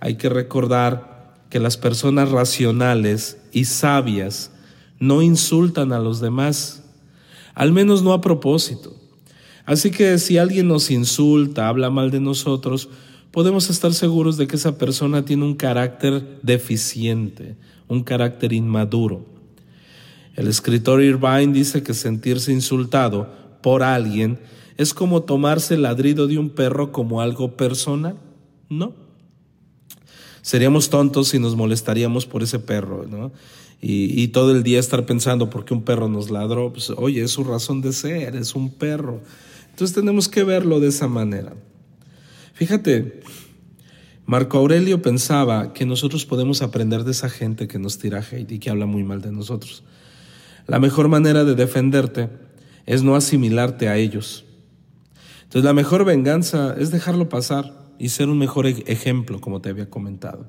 Hay 0.00 0.16
que 0.16 0.28
recordar 0.28 1.36
que 1.50 1.60
las 1.60 1.76
personas 1.76 2.30
racionales 2.30 3.38
y 3.52 3.66
sabias 3.66 4.50
no 4.98 5.22
insultan 5.22 5.92
a 5.92 5.98
los 5.98 6.20
demás, 6.20 6.82
al 7.54 7.72
menos 7.72 8.02
no 8.02 8.12
a 8.12 8.20
propósito. 8.20 8.94
Así 9.66 9.90
que 9.90 10.18
si 10.18 10.38
alguien 10.38 10.68
nos 10.68 10.90
insulta, 10.90 11.68
habla 11.68 11.90
mal 11.90 12.10
de 12.10 12.20
nosotros, 12.20 12.88
podemos 13.30 13.70
estar 13.70 13.92
seguros 13.92 14.36
de 14.36 14.46
que 14.46 14.56
esa 14.56 14.78
persona 14.78 15.24
tiene 15.24 15.44
un 15.44 15.54
carácter 15.54 16.40
deficiente, 16.42 17.56
un 17.88 18.02
carácter 18.02 18.52
inmaduro. 18.52 19.26
El 20.34 20.48
escritor 20.48 21.02
Irvine 21.02 21.52
dice 21.52 21.82
que 21.82 21.94
sentirse 21.94 22.52
insultado 22.52 23.28
por 23.62 23.82
alguien 23.82 24.38
es 24.76 24.94
como 24.94 25.22
tomarse 25.22 25.74
el 25.74 25.82
ladrido 25.82 26.26
de 26.26 26.38
un 26.38 26.50
perro 26.50 26.92
como 26.92 27.20
algo 27.20 27.56
personal. 27.56 28.16
No. 28.68 28.94
Seríamos 30.42 30.90
tontos 30.90 31.28
si 31.28 31.38
nos 31.38 31.56
molestaríamos 31.56 32.26
por 32.26 32.42
ese 32.42 32.58
perro, 32.58 33.06
¿no? 33.06 33.32
Y, 33.82 34.28
todo 34.28 34.52
el 34.52 34.62
día 34.62 34.78
estar 34.78 35.06
pensando 35.06 35.48
por 35.48 35.64
qué 35.64 35.72
un 35.72 35.84
perro 35.84 36.06
nos 36.06 36.30
ladró, 36.30 36.70
pues 36.70 36.90
oye, 36.90 37.22
es 37.22 37.30
su 37.30 37.44
razón 37.44 37.80
de 37.80 37.94
ser, 37.94 38.36
es 38.36 38.54
un 38.54 38.70
perro. 38.70 39.22
Entonces 39.70 39.94
tenemos 39.94 40.28
que 40.28 40.44
verlo 40.44 40.80
de 40.80 40.88
esa 40.88 41.08
manera. 41.08 41.54
Fíjate, 42.52 43.22
Marco 44.26 44.58
Aurelio 44.58 45.00
pensaba 45.00 45.72
que 45.72 45.86
nosotros 45.86 46.26
podemos 46.26 46.60
aprender 46.60 47.04
de 47.04 47.12
esa 47.12 47.30
gente 47.30 47.68
que 47.68 47.78
nos 47.78 47.96
tira 47.96 48.18
hate 48.20 48.52
y 48.52 48.58
que 48.58 48.68
habla 48.68 48.84
muy 48.84 49.02
mal 49.02 49.22
de 49.22 49.32
nosotros. 49.32 49.82
La 50.66 50.78
mejor 50.78 51.08
manera 51.08 51.44
de 51.44 51.54
defenderte 51.54 52.28
es 52.84 53.02
no 53.02 53.16
asimilarte 53.16 53.88
a 53.88 53.96
ellos. 53.96 54.44
Entonces 55.44 55.64
la 55.64 55.72
mejor 55.72 56.04
venganza 56.04 56.76
es 56.78 56.90
dejarlo 56.90 57.30
pasar 57.30 57.79
y 58.00 58.08
ser 58.08 58.28
un 58.30 58.38
mejor 58.38 58.66
ejemplo, 58.66 59.40
como 59.40 59.60
te 59.60 59.68
había 59.68 59.90
comentado. 59.90 60.46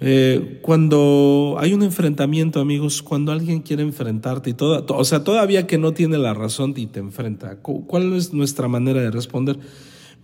Eh, 0.00 0.58
cuando 0.62 1.56
hay 1.58 1.72
un 1.72 1.82
enfrentamiento, 1.82 2.60
amigos, 2.60 3.02
cuando 3.02 3.30
alguien 3.30 3.60
quiere 3.60 3.82
enfrentarte 3.82 4.50
y 4.50 4.54
toda, 4.54 4.84
o 4.88 5.04
sea, 5.04 5.22
todavía 5.22 5.66
que 5.66 5.78
no 5.78 5.92
tiene 5.92 6.18
la 6.18 6.34
razón 6.34 6.74
y 6.76 6.86
te 6.86 6.98
enfrenta, 6.98 7.56
¿cuál 7.60 8.14
es 8.14 8.32
nuestra 8.32 8.68
manera 8.68 9.00
de 9.02 9.10
responder? 9.10 9.58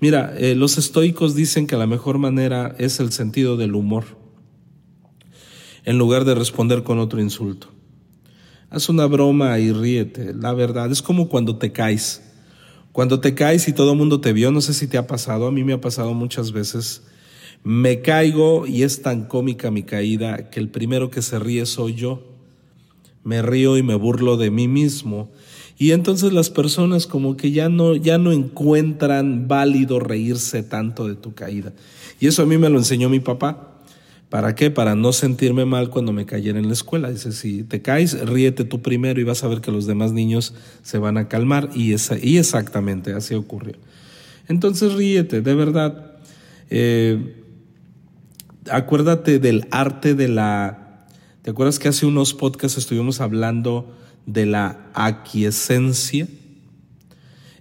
Mira, 0.00 0.34
eh, 0.38 0.54
los 0.54 0.78
estoicos 0.78 1.34
dicen 1.34 1.66
que 1.66 1.76
la 1.76 1.86
mejor 1.86 2.18
manera 2.18 2.74
es 2.78 2.98
el 2.98 3.12
sentido 3.12 3.56
del 3.56 3.74
humor, 3.74 4.04
en 5.84 5.98
lugar 5.98 6.24
de 6.24 6.34
responder 6.34 6.82
con 6.82 6.98
otro 6.98 7.20
insulto. 7.20 7.68
Haz 8.70 8.88
una 8.88 9.06
broma 9.06 9.58
y 9.58 9.72
ríete. 9.72 10.32
La 10.32 10.54
verdad, 10.54 10.90
es 10.92 11.02
como 11.02 11.28
cuando 11.28 11.56
te 11.56 11.72
caes. 11.72 12.29
Cuando 12.92 13.20
te 13.20 13.34
caes 13.34 13.68
y 13.68 13.72
todo 13.72 13.92
el 13.92 13.98
mundo 13.98 14.20
te 14.20 14.32
vio, 14.32 14.50
no 14.50 14.60
sé 14.60 14.74
si 14.74 14.86
te 14.86 14.98
ha 14.98 15.06
pasado, 15.06 15.46
a 15.46 15.52
mí 15.52 15.62
me 15.62 15.72
ha 15.72 15.80
pasado 15.80 16.12
muchas 16.14 16.52
veces. 16.52 17.02
Me 17.62 18.00
caigo 18.00 18.66
y 18.66 18.82
es 18.82 19.02
tan 19.02 19.26
cómica 19.26 19.70
mi 19.70 19.82
caída 19.82 20.50
que 20.50 20.60
el 20.60 20.68
primero 20.68 21.10
que 21.10 21.22
se 21.22 21.38
ríe 21.38 21.66
soy 21.66 21.94
yo. 21.94 22.22
Me 23.22 23.42
río 23.42 23.76
y 23.76 23.82
me 23.82 23.94
burlo 23.94 24.36
de 24.36 24.50
mí 24.50 24.66
mismo. 24.66 25.30
Y 25.78 25.92
entonces 25.92 26.32
las 26.32 26.50
personas 26.50 27.06
como 27.06 27.36
que 27.36 27.52
ya 27.52 27.68
no, 27.68 27.94
ya 27.94 28.18
no 28.18 28.32
encuentran 28.32 29.46
válido 29.46 30.00
reírse 30.00 30.62
tanto 30.62 31.06
de 31.06 31.14
tu 31.14 31.34
caída. 31.34 31.72
Y 32.18 32.26
eso 32.26 32.42
a 32.42 32.46
mí 32.46 32.58
me 32.58 32.68
lo 32.68 32.78
enseñó 32.78 33.08
mi 33.08 33.20
papá. 33.20 33.69
¿Para 34.30 34.54
qué? 34.54 34.70
Para 34.70 34.94
no 34.94 35.12
sentirme 35.12 35.64
mal 35.64 35.90
cuando 35.90 36.12
me 36.12 36.24
cayera 36.24 36.60
en 36.60 36.68
la 36.68 36.72
escuela. 36.72 37.10
Dice, 37.10 37.32
si 37.32 37.64
te 37.64 37.82
caes, 37.82 38.18
ríete 38.28 38.64
tú 38.64 38.80
primero 38.80 39.20
y 39.20 39.24
vas 39.24 39.42
a 39.42 39.48
ver 39.48 39.60
que 39.60 39.72
los 39.72 39.86
demás 39.86 40.12
niños 40.12 40.54
se 40.84 40.98
van 40.98 41.18
a 41.18 41.26
calmar. 41.26 41.70
Y, 41.74 41.92
exactamente 41.92 43.12
así 43.12 43.34
ocurrió. 43.34 43.74
Entonces 44.46 44.94
ríete, 44.94 45.40
de 45.42 45.54
verdad. 45.56 46.12
Eh, 46.70 47.42
acuérdate 48.70 49.40
del 49.40 49.66
arte 49.72 50.14
de 50.14 50.28
la... 50.28 51.06
¿Te 51.42 51.50
acuerdas 51.50 51.80
que 51.80 51.88
hace 51.88 52.06
unos 52.06 52.32
podcasts 52.32 52.78
estuvimos 52.78 53.20
hablando 53.20 53.96
de 54.26 54.46
la 54.46 54.90
aquiescencia? 54.94 56.28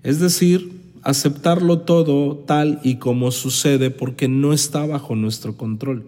Es 0.03 0.19
decir, 0.19 0.71
aceptarlo 1.01 1.79
todo 1.79 2.35
tal 2.37 2.79
y 2.83 2.97
como 2.97 3.31
sucede 3.31 3.89
porque 3.89 4.27
no 4.27 4.53
está 4.53 4.85
bajo 4.85 5.15
nuestro 5.15 5.57
control 5.57 6.05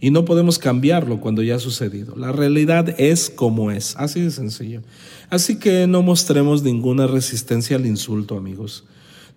y 0.00 0.10
no 0.10 0.24
podemos 0.24 0.58
cambiarlo 0.58 1.20
cuando 1.20 1.42
ya 1.42 1.56
ha 1.56 1.58
sucedido. 1.58 2.16
La 2.16 2.32
realidad 2.32 2.94
es 2.98 3.28
como 3.28 3.70
es, 3.70 3.94
así 3.96 4.22
de 4.22 4.30
sencillo. 4.30 4.80
Así 5.28 5.58
que 5.58 5.86
no 5.86 6.02
mostremos 6.02 6.62
ninguna 6.62 7.06
resistencia 7.06 7.76
al 7.76 7.86
insulto, 7.86 8.36
amigos. 8.36 8.84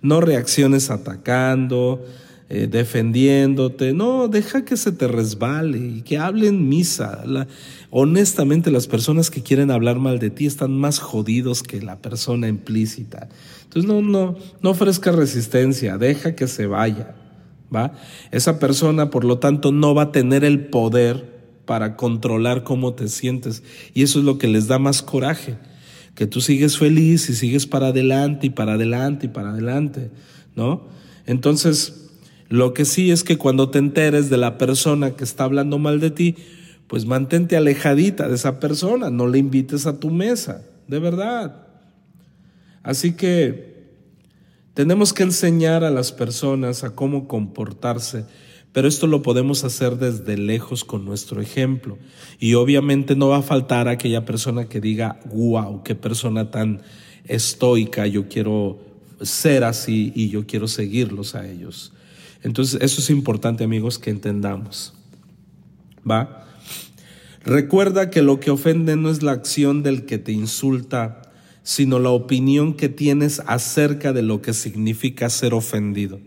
No 0.01 0.21
reacciones 0.21 0.89
atacando, 0.89 2.03
eh, 2.49 2.67
defendiéndote. 2.71 3.93
No, 3.93 4.29
deja 4.29 4.63
que 4.63 4.77
se 4.77 4.93
te 4.93 5.07
resbale 5.07 5.77
y 5.77 6.01
que 6.01 6.17
hablen 6.17 6.69
misa. 6.69 7.23
honestamente, 7.89 8.71
las 8.71 8.87
personas 8.87 9.29
que 9.29 9.43
quieren 9.43 9.69
hablar 9.69 9.99
mal 9.99 10.17
de 10.17 10.29
ti 10.29 10.45
están 10.45 10.71
más 10.79 10.99
jodidos 10.99 11.61
que 11.61 11.81
la 11.81 11.97
persona 11.97 12.47
implícita. 12.47 13.27
Entonces, 13.63 13.89
no, 13.89 14.01
no, 14.01 14.37
no 14.61 14.69
ofrezca 14.69 15.11
resistencia, 15.11 15.97
deja 15.97 16.35
que 16.35 16.47
se 16.47 16.67
vaya. 16.67 17.15
Esa 18.31 18.59
persona, 18.59 19.09
por 19.09 19.25
lo 19.25 19.39
tanto, 19.39 19.71
no 19.71 19.95
va 19.95 20.03
a 20.03 20.11
tener 20.11 20.43
el 20.43 20.65
poder 20.65 21.33
para 21.65 21.95
controlar 21.95 22.63
cómo 22.63 22.93
te 22.93 23.07
sientes. 23.07 23.63
Y 23.93 24.03
eso 24.03 24.19
es 24.19 24.25
lo 24.25 24.37
que 24.37 24.47
les 24.47 24.67
da 24.67 24.79
más 24.79 25.01
coraje, 25.01 25.57
que 26.15 26.27
tú 26.27 26.41
sigues 26.41 26.77
feliz 26.77 27.29
y 27.29 27.35
sigues 27.35 27.65
para 27.65 27.87
adelante 27.87 28.47
y 28.47 28.49
para 28.49 28.73
adelante 28.73 29.25
y 29.27 29.29
para 29.29 29.51
adelante, 29.51 30.11
¿no? 30.55 30.83
Entonces, 31.25 32.09
lo 32.49 32.73
que 32.73 32.85
sí 32.85 33.11
es 33.11 33.23
que 33.23 33.37
cuando 33.37 33.69
te 33.69 33.79
enteres 33.79 34.29
de 34.29 34.37
la 34.37 34.57
persona 34.57 35.11
que 35.11 35.23
está 35.23 35.45
hablando 35.45 35.79
mal 35.79 35.99
de 35.99 36.11
ti, 36.11 36.35
pues 36.87 37.05
mantente 37.05 37.57
alejadita 37.57 38.27
de 38.27 38.35
esa 38.35 38.59
persona, 38.59 39.09
no 39.09 39.27
le 39.27 39.39
invites 39.39 39.87
a 39.87 39.99
tu 39.99 40.11
mesa, 40.11 40.63
de 40.87 40.99
verdad. 40.99 41.65
Así 42.83 43.13
que 43.13 43.72
tenemos 44.73 45.13
que 45.13 45.23
enseñar 45.23 45.83
a 45.83 45.91
las 45.91 46.11
personas 46.11 46.83
a 46.83 46.95
cómo 46.95 47.27
comportarse, 47.27 48.25
pero 48.71 48.87
esto 48.87 49.05
lo 49.05 49.21
podemos 49.21 49.63
hacer 49.63 49.97
desde 49.97 50.37
lejos 50.37 50.83
con 50.83 51.05
nuestro 51.05 51.41
ejemplo. 51.41 51.97
Y 52.39 52.55
obviamente 52.55 53.15
no 53.15 53.29
va 53.29 53.37
a 53.37 53.43
faltar 53.43 53.87
aquella 53.87 54.25
persona 54.25 54.65
que 54.65 54.81
diga, 54.81 55.19
wow, 55.25 55.83
qué 55.83 55.93
persona 55.93 56.49
tan 56.49 56.81
estoica, 57.25 58.07
yo 58.07 58.27
quiero 58.27 58.79
ser 59.21 59.63
así 59.63 60.11
y 60.15 60.29
yo 60.29 60.47
quiero 60.47 60.67
seguirlos 60.67 61.35
a 61.35 61.47
ellos. 61.47 61.93
Entonces, 62.41 62.81
eso 62.81 62.99
es 62.99 63.09
importante, 63.09 63.63
amigos, 63.63 63.99
que 63.99 64.09
entendamos. 64.09 64.93
¿Va? 66.09 66.45
Recuerda 67.45 68.09
que 68.09 68.21
lo 68.21 68.39
que 68.39 68.51
ofende 68.51 68.95
no 68.95 69.09
es 69.09 69.21
la 69.21 69.31
acción 69.31 69.83
del 69.83 70.05
que 70.05 70.17
te 70.17 70.31
insulta, 70.31 71.32
sino 71.63 71.97
la 71.97 72.09
opinión 72.09 72.73
que 72.73 72.89
tienes 72.89 73.41
acerca 73.47 74.13
de 74.13 74.21
lo 74.21 74.41
que 74.41 74.53
significa 74.53 75.29
ser 75.29 75.53
ofendido. 75.53 76.19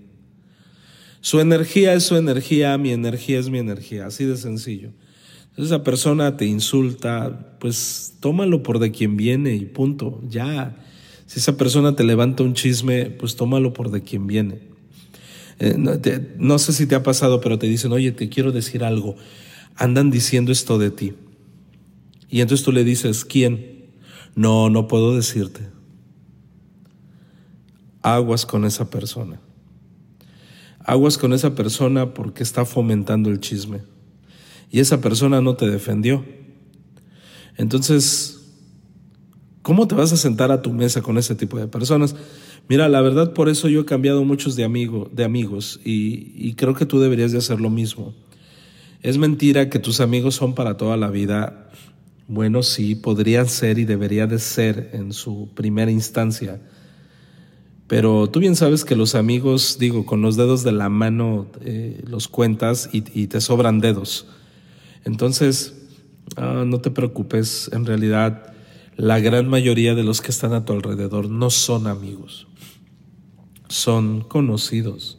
Su 1.21 1.41
energía 1.41 1.93
es 1.93 2.05
su 2.05 2.17
energía, 2.17 2.77
mi 2.79 2.91
energía 2.91 3.39
es 3.39 3.51
mi 3.51 3.59
energía, 3.59 4.07
así 4.07 4.25
de 4.25 4.37
sencillo. 4.37 4.93
esa 5.57 5.83
persona 5.85 6.37
te 6.37 6.47
insulta, 6.47 7.57
pues 7.61 8.15
tómalo 8.21 8.63
por 8.63 8.79
de 8.79 8.91
quien 8.91 9.17
viene 9.17 9.55
y 9.55 9.67
punto, 9.67 10.23
ya. 10.29 10.77
Si 11.27 11.41
esa 11.41 11.57
persona 11.57 11.97
te 11.97 12.05
levanta 12.05 12.43
un 12.43 12.55
chisme, 12.55 13.07
pues 13.07 13.37
tómalo 13.37 13.73
por 13.73 13.91
de 13.91 14.03
quien 14.03 14.27
viene. 14.27 14.61
Eh, 15.59 15.75
no, 15.77 15.93
no 16.39 16.59
sé 16.59 16.73
si 16.73 16.87
te 16.87 16.95
ha 16.95 17.03
pasado, 17.03 17.41
pero 17.41 17.59
te 17.59 17.67
dicen, 17.67 17.93
oye, 17.93 18.13
te 18.13 18.29
quiero 18.29 18.53
decir 18.53 18.85
algo, 18.85 19.17
andan 19.75 20.11
diciendo 20.11 20.53
esto 20.53 20.79
de 20.79 20.91
ti. 20.91 21.15
Y 22.31 22.41
entonces 22.41 22.65
tú 22.65 22.73
le 22.73 22.85
dices, 22.85 23.25
¿quién? 23.25 23.76
No, 24.37 24.69
no 24.69 24.87
puedo 24.87 25.17
decirte. 25.17 25.63
Aguas 28.03 28.47
con 28.47 28.65
esa 28.65 28.91
persona. 28.91 29.41
Aguas 30.79 31.19
con 31.19 31.33
esa 31.33 31.55
persona 31.57 32.15
porque 32.15 32.45
está 32.45 32.65
fomentando 32.65 33.31
el 33.31 33.41
chisme. 33.41 33.81
Y 34.71 34.81
esa 34.81 35.01
persona 35.01 35.41
no 35.41 35.57
te 35.57 35.69
defendió. 35.69 36.25
Entonces, 37.57 38.53
¿cómo 39.63 39.89
te 39.89 39.95
vas 39.95 40.13
a 40.13 40.19
sentar 40.19 40.53
a 40.53 40.61
tu 40.61 40.73
mesa 40.73 41.01
con 41.01 41.17
ese 41.17 41.35
tipo 41.35 41.59
de 41.59 41.67
personas? 41.67 42.15
Mira, 42.69 42.89
la 42.91 43.01
verdad 43.01 43.33
por 43.33 43.49
eso 43.49 43.69
yo 43.69 43.81
he 43.81 43.85
cambiado 43.87 44.23
muchos 44.25 44.55
de, 44.55 44.69
de 45.13 45.25
amigos 45.25 45.81
y, 45.83 46.33
y 46.35 46.55
creo 46.55 46.75
que 46.75 46.85
tú 46.85 47.01
deberías 47.01 47.33
de 47.33 47.39
hacer 47.39 47.59
lo 47.59 47.71
mismo. 47.71 48.15
Es 49.01 49.17
mentira 49.17 49.71
que 49.71 49.79
tus 49.79 50.01
amigos 50.01 50.35
son 50.35 50.55
para 50.55 50.77
toda 50.77 50.97
la 50.99 51.09
vida 51.09 51.71
bueno, 52.29 52.63
sí, 52.63 52.95
podrían 52.97 53.49
ser 53.49 53.79
y 53.79 53.85
debería 53.85 54.27
de 54.27 54.39
ser 54.39 54.91
en 54.93 55.13
su 55.13 55.49
primera 55.55 55.91
instancia. 55.91 56.61
Pero 57.87 58.29
tú 58.29 58.41
bien 58.41 58.57
sabes 58.57 58.85
que 58.85 58.97
los 58.97 59.15
amigos, 59.15 59.77
digo, 59.79 60.07
con 60.07 60.23
los 60.23 60.37
dedos 60.37 60.65
de 60.65 60.73
la 60.73 60.89
mano 60.89 61.47
eh, 61.61 62.03
los 62.07 62.27
cuentas 62.27 62.89
y, 62.93 63.03
te 63.29 63.41
sobran 63.41 63.79
dedos. 63.79 64.27
Entonces, 65.05 65.75
ah, 66.37 66.65
no 66.67 66.81
te 66.81 66.91
preocupes, 66.91 67.71
en 67.73 67.87
realidad 67.87 68.53
la 68.97 69.21
gran 69.21 69.47
mayoría 69.47 69.95
de 69.95 70.03
los 70.03 70.21
que 70.21 70.33
están 70.33 70.53
a 70.53 70.65
tu 70.65 70.73
alrededor 70.73 71.31
no 71.31 71.51
son 71.51 71.87
amigos, 71.87 72.49
son 73.69 74.23
conocidos 74.23 75.19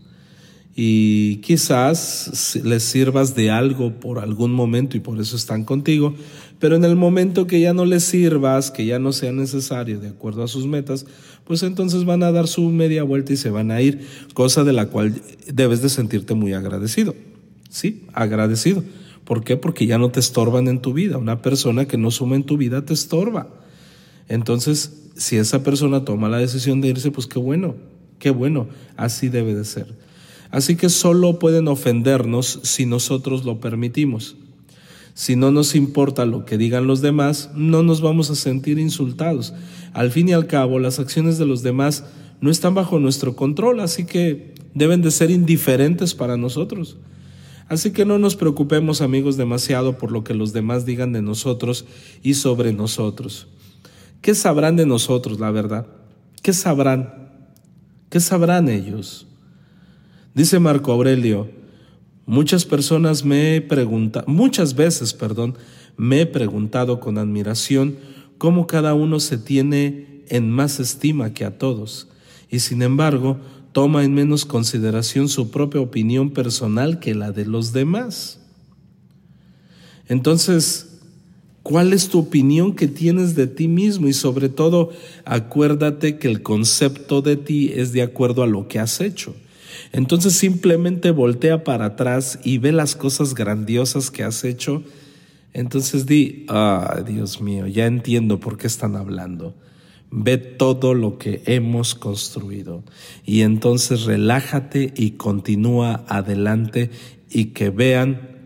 y 0.79 1.37
quizás 1.37 2.55
les 2.63 2.83
sirvas 2.83 3.33
de 3.33 3.49
algo 3.49 3.99
por 3.99 4.19
algún 4.19 4.53
momento 4.53 4.95
y 4.95 4.99
por 4.99 5.19
eso 5.19 5.35
están 5.35 5.63
contigo, 5.63 6.13
pero 6.59 6.75
en 6.75 6.83
el 6.83 6.95
momento 6.95 7.47
que 7.47 7.59
ya 7.59 7.73
no 7.73 7.85
les 7.85 8.03
sirvas, 8.03 8.71
que 8.71 8.85
ya 8.85 8.99
no 8.99 9.13
sea 9.13 9.31
necesario 9.31 9.99
de 9.99 10.09
acuerdo 10.09 10.43
a 10.43 10.47
sus 10.47 10.65
metas, 10.65 11.05
pues 11.45 11.63
entonces 11.63 12.03
van 12.05 12.23
a 12.23 12.31
dar 12.31 12.47
su 12.47 12.63
media 12.69 13.03
vuelta 13.03 13.33
y 13.33 13.37
se 13.37 13.49
van 13.49 13.71
a 13.71 13.81
ir, 13.81 14.01
cosa 14.33 14.63
de 14.63 14.73
la 14.73 14.87
cual 14.87 15.21
debes 15.51 15.81
de 15.81 15.89
sentirte 15.89 16.33
muy 16.33 16.53
agradecido. 16.53 17.15
Sí, 17.69 18.05
agradecido. 18.13 18.83
¿Por 19.23 19.43
qué? 19.43 19.57
Porque 19.57 19.85
ya 19.85 19.97
no 19.97 20.09
te 20.09 20.19
estorban 20.19 20.67
en 20.67 20.81
tu 20.81 20.93
vida. 20.93 21.17
Una 21.17 21.41
persona 21.41 21.85
que 21.85 21.97
no 21.97 22.11
suma 22.11 22.35
en 22.35 22.43
tu 22.43 22.57
vida 22.57 22.85
te 22.85 22.93
estorba. 22.93 23.49
Entonces, 24.29 25.11
si 25.15 25.37
esa 25.37 25.63
persona 25.63 26.05
toma 26.05 26.29
la 26.29 26.37
decisión 26.37 26.81
de 26.81 26.89
irse, 26.89 27.11
pues 27.11 27.27
qué 27.27 27.39
bueno, 27.39 27.75
qué 28.19 28.29
bueno, 28.29 28.67
así 28.95 29.29
debe 29.29 29.53
de 29.53 29.65
ser. 29.65 29.87
Así 30.49 30.75
que 30.75 30.89
solo 30.89 31.39
pueden 31.39 31.67
ofendernos 31.67 32.61
si 32.63 32.85
nosotros 32.85 33.43
lo 33.43 33.59
permitimos. 33.59 34.37
Si 35.17 35.35
no 35.35 35.49
nos 35.49 35.73
importa 35.73 36.27
lo 36.27 36.45
que 36.45 36.59
digan 36.59 36.85
los 36.85 37.01
demás, 37.01 37.49
no 37.55 37.81
nos 37.81 38.01
vamos 38.01 38.29
a 38.29 38.35
sentir 38.35 38.77
insultados. 38.77 39.55
Al 39.93 40.11
fin 40.11 40.29
y 40.29 40.33
al 40.33 40.45
cabo, 40.45 40.77
las 40.77 40.99
acciones 40.99 41.39
de 41.39 41.47
los 41.47 41.63
demás 41.63 42.03
no 42.39 42.51
están 42.51 42.75
bajo 42.75 42.99
nuestro 42.99 43.35
control, 43.35 43.79
así 43.79 44.05
que 44.05 44.53
deben 44.75 45.01
de 45.01 45.09
ser 45.09 45.31
indiferentes 45.31 46.13
para 46.13 46.37
nosotros. 46.37 46.97
Así 47.67 47.89
que 47.89 48.05
no 48.05 48.19
nos 48.19 48.35
preocupemos, 48.35 49.01
amigos, 49.01 49.37
demasiado 49.37 49.97
por 49.97 50.11
lo 50.11 50.23
que 50.23 50.35
los 50.35 50.53
demás 50.53 50.85
digan 50.85 51.13
de 51.13 51.23
nosotros 51.23 51.85
y 52.21 52.35
sobre 52.35 52.71
nosotros. 52.71 53.47
¿Qué 54.21 54.35
sabrán 54.35 54.75
de 54.75 54.85
nosotros, 54.85 55.39
la 55.39 55.49
verdad? 55.49 55.87
¿Qué 56.43 56.53
sabrán? 56.53 57.31
¿Qué 58.11 58.19
sabrán 58.19 58.69
ellos? 58.69 59.25
Dice 60.35 60.59
Marco 60.59 60.91
Aurelio, 60.91 61.49
muchas 62.27 62.65
personas 62.65 63.25
me 63.25 63.55
he 63.55 63.61
preguntado, 63.61 64.27
muchas 64.27 64.75
veces, 64.75 65.13
perdón, 65.13 65.57
me 65.97 66.21
he 66.21 66.25
preguntado 66.27 66.99
con 66.99 67.17
admiración 67.17 67.97
cómo 68.37 68.67
cada 68.67 68.93
uno 68.93 69.19
se 69.19 69.39
tiene 69.39 70.23
en 70.27 70.51
más 70.51 70.79
estima 70.79 71.33
que 71.33 71.43
a 71.43 71.57
todos, 71.57 72.07
y 72.51 72.59
sin 72.59 72.83
embargo 72.83 73.37
toma 73.71 74.03
en 74.03 74.13
menos 74.13 74.45
consideración 74.45 75.27
su 75.29 75.49
propia 75.49 75.81
opinión 75.81 76.29
personal 76.29 76.99
que 76.99 77.15
la 77.15 77.31
de 77.31 77.45
los 77.45 77.73
demás. 77.73 78.39
Entonces, 80.07 80.87
¿Cuál 81.67 81.91
es 81.91 82.07
tu 82.07 82.19
opinión 82.19 82.77
que 82.77 82.87
tienes 82.87 83.35
de 83.35 83.45
ti 83.45 83.67
mismo? 83.67 84.07
Y 84.07 84.13
sobre 84.13 84.47
todo, 84.47 84.91
acuérdate 85.25 86.17
que 86.17 86.29
el 86.29 86.41
concepto 86.41 87.21
de 87.21 87.35
ti 87.35 87.73
es 87.75 87.91
de 87.91 88.03
acuerdo 88.03 88.41
a 88.41 88.47
lo 88.47 88.69
que 88.69 88.79
has 88.79 89.01
hecho. 89.01 89.35
Entonces 89.91 90.33
simplemente 90.33 91.11
voltea 91.11 91.63
para 91.63 91.85
atrás 91.85 92.39
y 92.43 92.57
ve 92.57 92.71
las 92.71 92.95
cosas 92.95 93.33
grandiosas 93.33 94.11
que 94.11 94.23
has 94.23 94.43
hecho. 94.43 94.83
Entonces 95.53 96.05
di, 96.05 96.45
ah, 96.49 97.03
Dios 97.05 97.41
mío, 97.41 97.67
ya 97.67 97.85
entiendo 97.85 98.39
por 98.39 98.57
qué 98.57 98.67
están 98.67 98.95
hablando. 98.95 99.55
Ve 100.09 100.37
todo 100.37 100.93
lo 100.93 101.17
que 101.17 101.41
hemos 101.45 101.95
construido. 101.95 102.83
Y 103.25 103.41
entonces 103.41 104.03
relájate 104.03 104.93
y 104.95 105.11
continúa 105.11 106.05
adelante 106.07 106.91
y 107.29 107.45
que 107.45 107.69
vean 107.69 108.37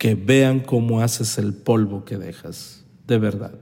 que 0.00 0.14
vean 0.14 0.60
cómo 0.60 1.02
haces 1.02 1.36
el 1.36 1.52
polvo 1.52 2.06
que 2.06 2.16
dejas, 2.16 2.86
de 3.06 3.18
verdad. 3.18 3.52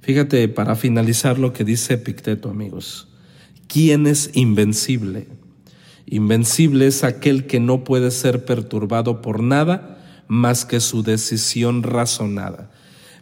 Fíjate, 0.00 0.48
para 0.48 0.74
finalizar 0.74 1.38
lo 1.38 1.52
que 1.52 1.62
dice 1.62 1.94
Epicteto, 1.94 2.50
amigos, 2.50 3.06
¿quién 3.68 4.08
es 4.08 4.30
invencible? 4.34 5.28
Invencible 6.10 6.86
es 6.86 7.04
aquel 7.04 7.46
que 7.46 7.60
no 7.60 7.84
puede 7.84 8.10
ser 8.10 8.44
perturbado 8.44 9.20
por 9.20 9.42
nada 9.42 10.24
más 10.26 10.64
que 10.64 10.80
su 10.80 11.02
decisión 11.02 11.82
razonada. 11.82 12.70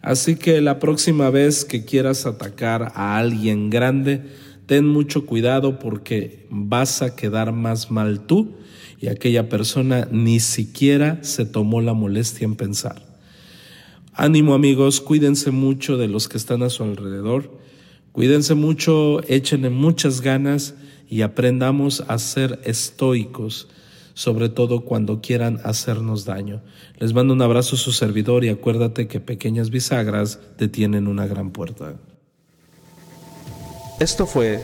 Así 0.03 0.37
que 0.37 0.61
la 0.61 0.79
próxima 0.79 1.31
vez 1.31 1.65
que 1.65 1.85
quieras 1.85 2.27
atacar 2.27 2.93
a 2.95 3.19
alguien 3.19 3.71
grande, 3.71 4.23
ten 4.67 4.87
mucho 4.87 5.27
cuidado 5.27 5.81
porque 5.81 6.47
vas 6.49 7.03
a 7.03 7.17
quedar 7.17 7.53
más 7.53 7.91
mal 7.91 8.21
tú 8.21 8.55
y 9.01 9.09
aquella 9.09 9.49
persona 9.49 10.07
ni 10.13 10.39
siquiera 10.39 11.19
se 11.23 11.45
tomó 11.45 11.81
la 11.81 11.93
molestia 11.93 12.45
en 12.45 12.55
pensar. 12.55 13.03
Ánimo 14.15 14.55
amigos, 14.55 15.01
cuídense 15.01 15.51
mucho 15.51 15.97
de 15.97 16.07
los 16.07 16.29
que 16.29 16.39
están 16.39 16.63
a 16.63 16.71
su 16.71 16.85
alrededor, 16.85 17.51
cuídense 18.13 18.55
mucho, 18.55 19.23
échenle 19.29 19.71
muchas 19.71 20.21
ganas 20.21 20.75
y 21.09 21.23
aprendamos 21.23 22.05
a 22.09 22.19
ser 22.19 22.61
estoicos, 22.65 23.69
sobre 24.15 24.49
todo 24.49 24.85
cuando 24.85 25.21
quieran 25.21 25.61
hacernos 25.65 26.25
daño. 26.25 26.63
Les 26.99 27.13
mando 27.13 27.35
un 27.35 27.43
abrazo 27.43 27.77
a 27.77 27.79
su 27.79 27.93
servidor 27.93 28.45
y 28.45 28.49
acuérdate 28.49 29.09
que 29.09 29.21
pequeñas 29.21 29.71
bisagras 29.71 30.41
detienen 30.57 31.07
una 31.07 31.27
gran 31.27 31.51
puerta. 31.51 31.95
Esto 34.01 34.27
fue 34.27 34.63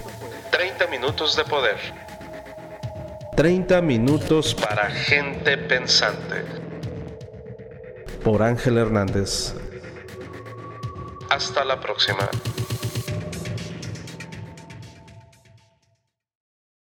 30 0.51 0.87
minutos 0.89 1.37
de 1.37 1.45
poder. 1.45 1.77
30 3.37 3.81
minutos 3.81 4.55
Para 4.55 4.91
gente 4.91 5.57
pensante. 5.57 6.45
por 8.23 8.43
Ángel 8.43 8.77
Hernández. 8.79 9.55
Hasta 11.31 11.65
la 11.65 11.81
próxima. 11.81 12.29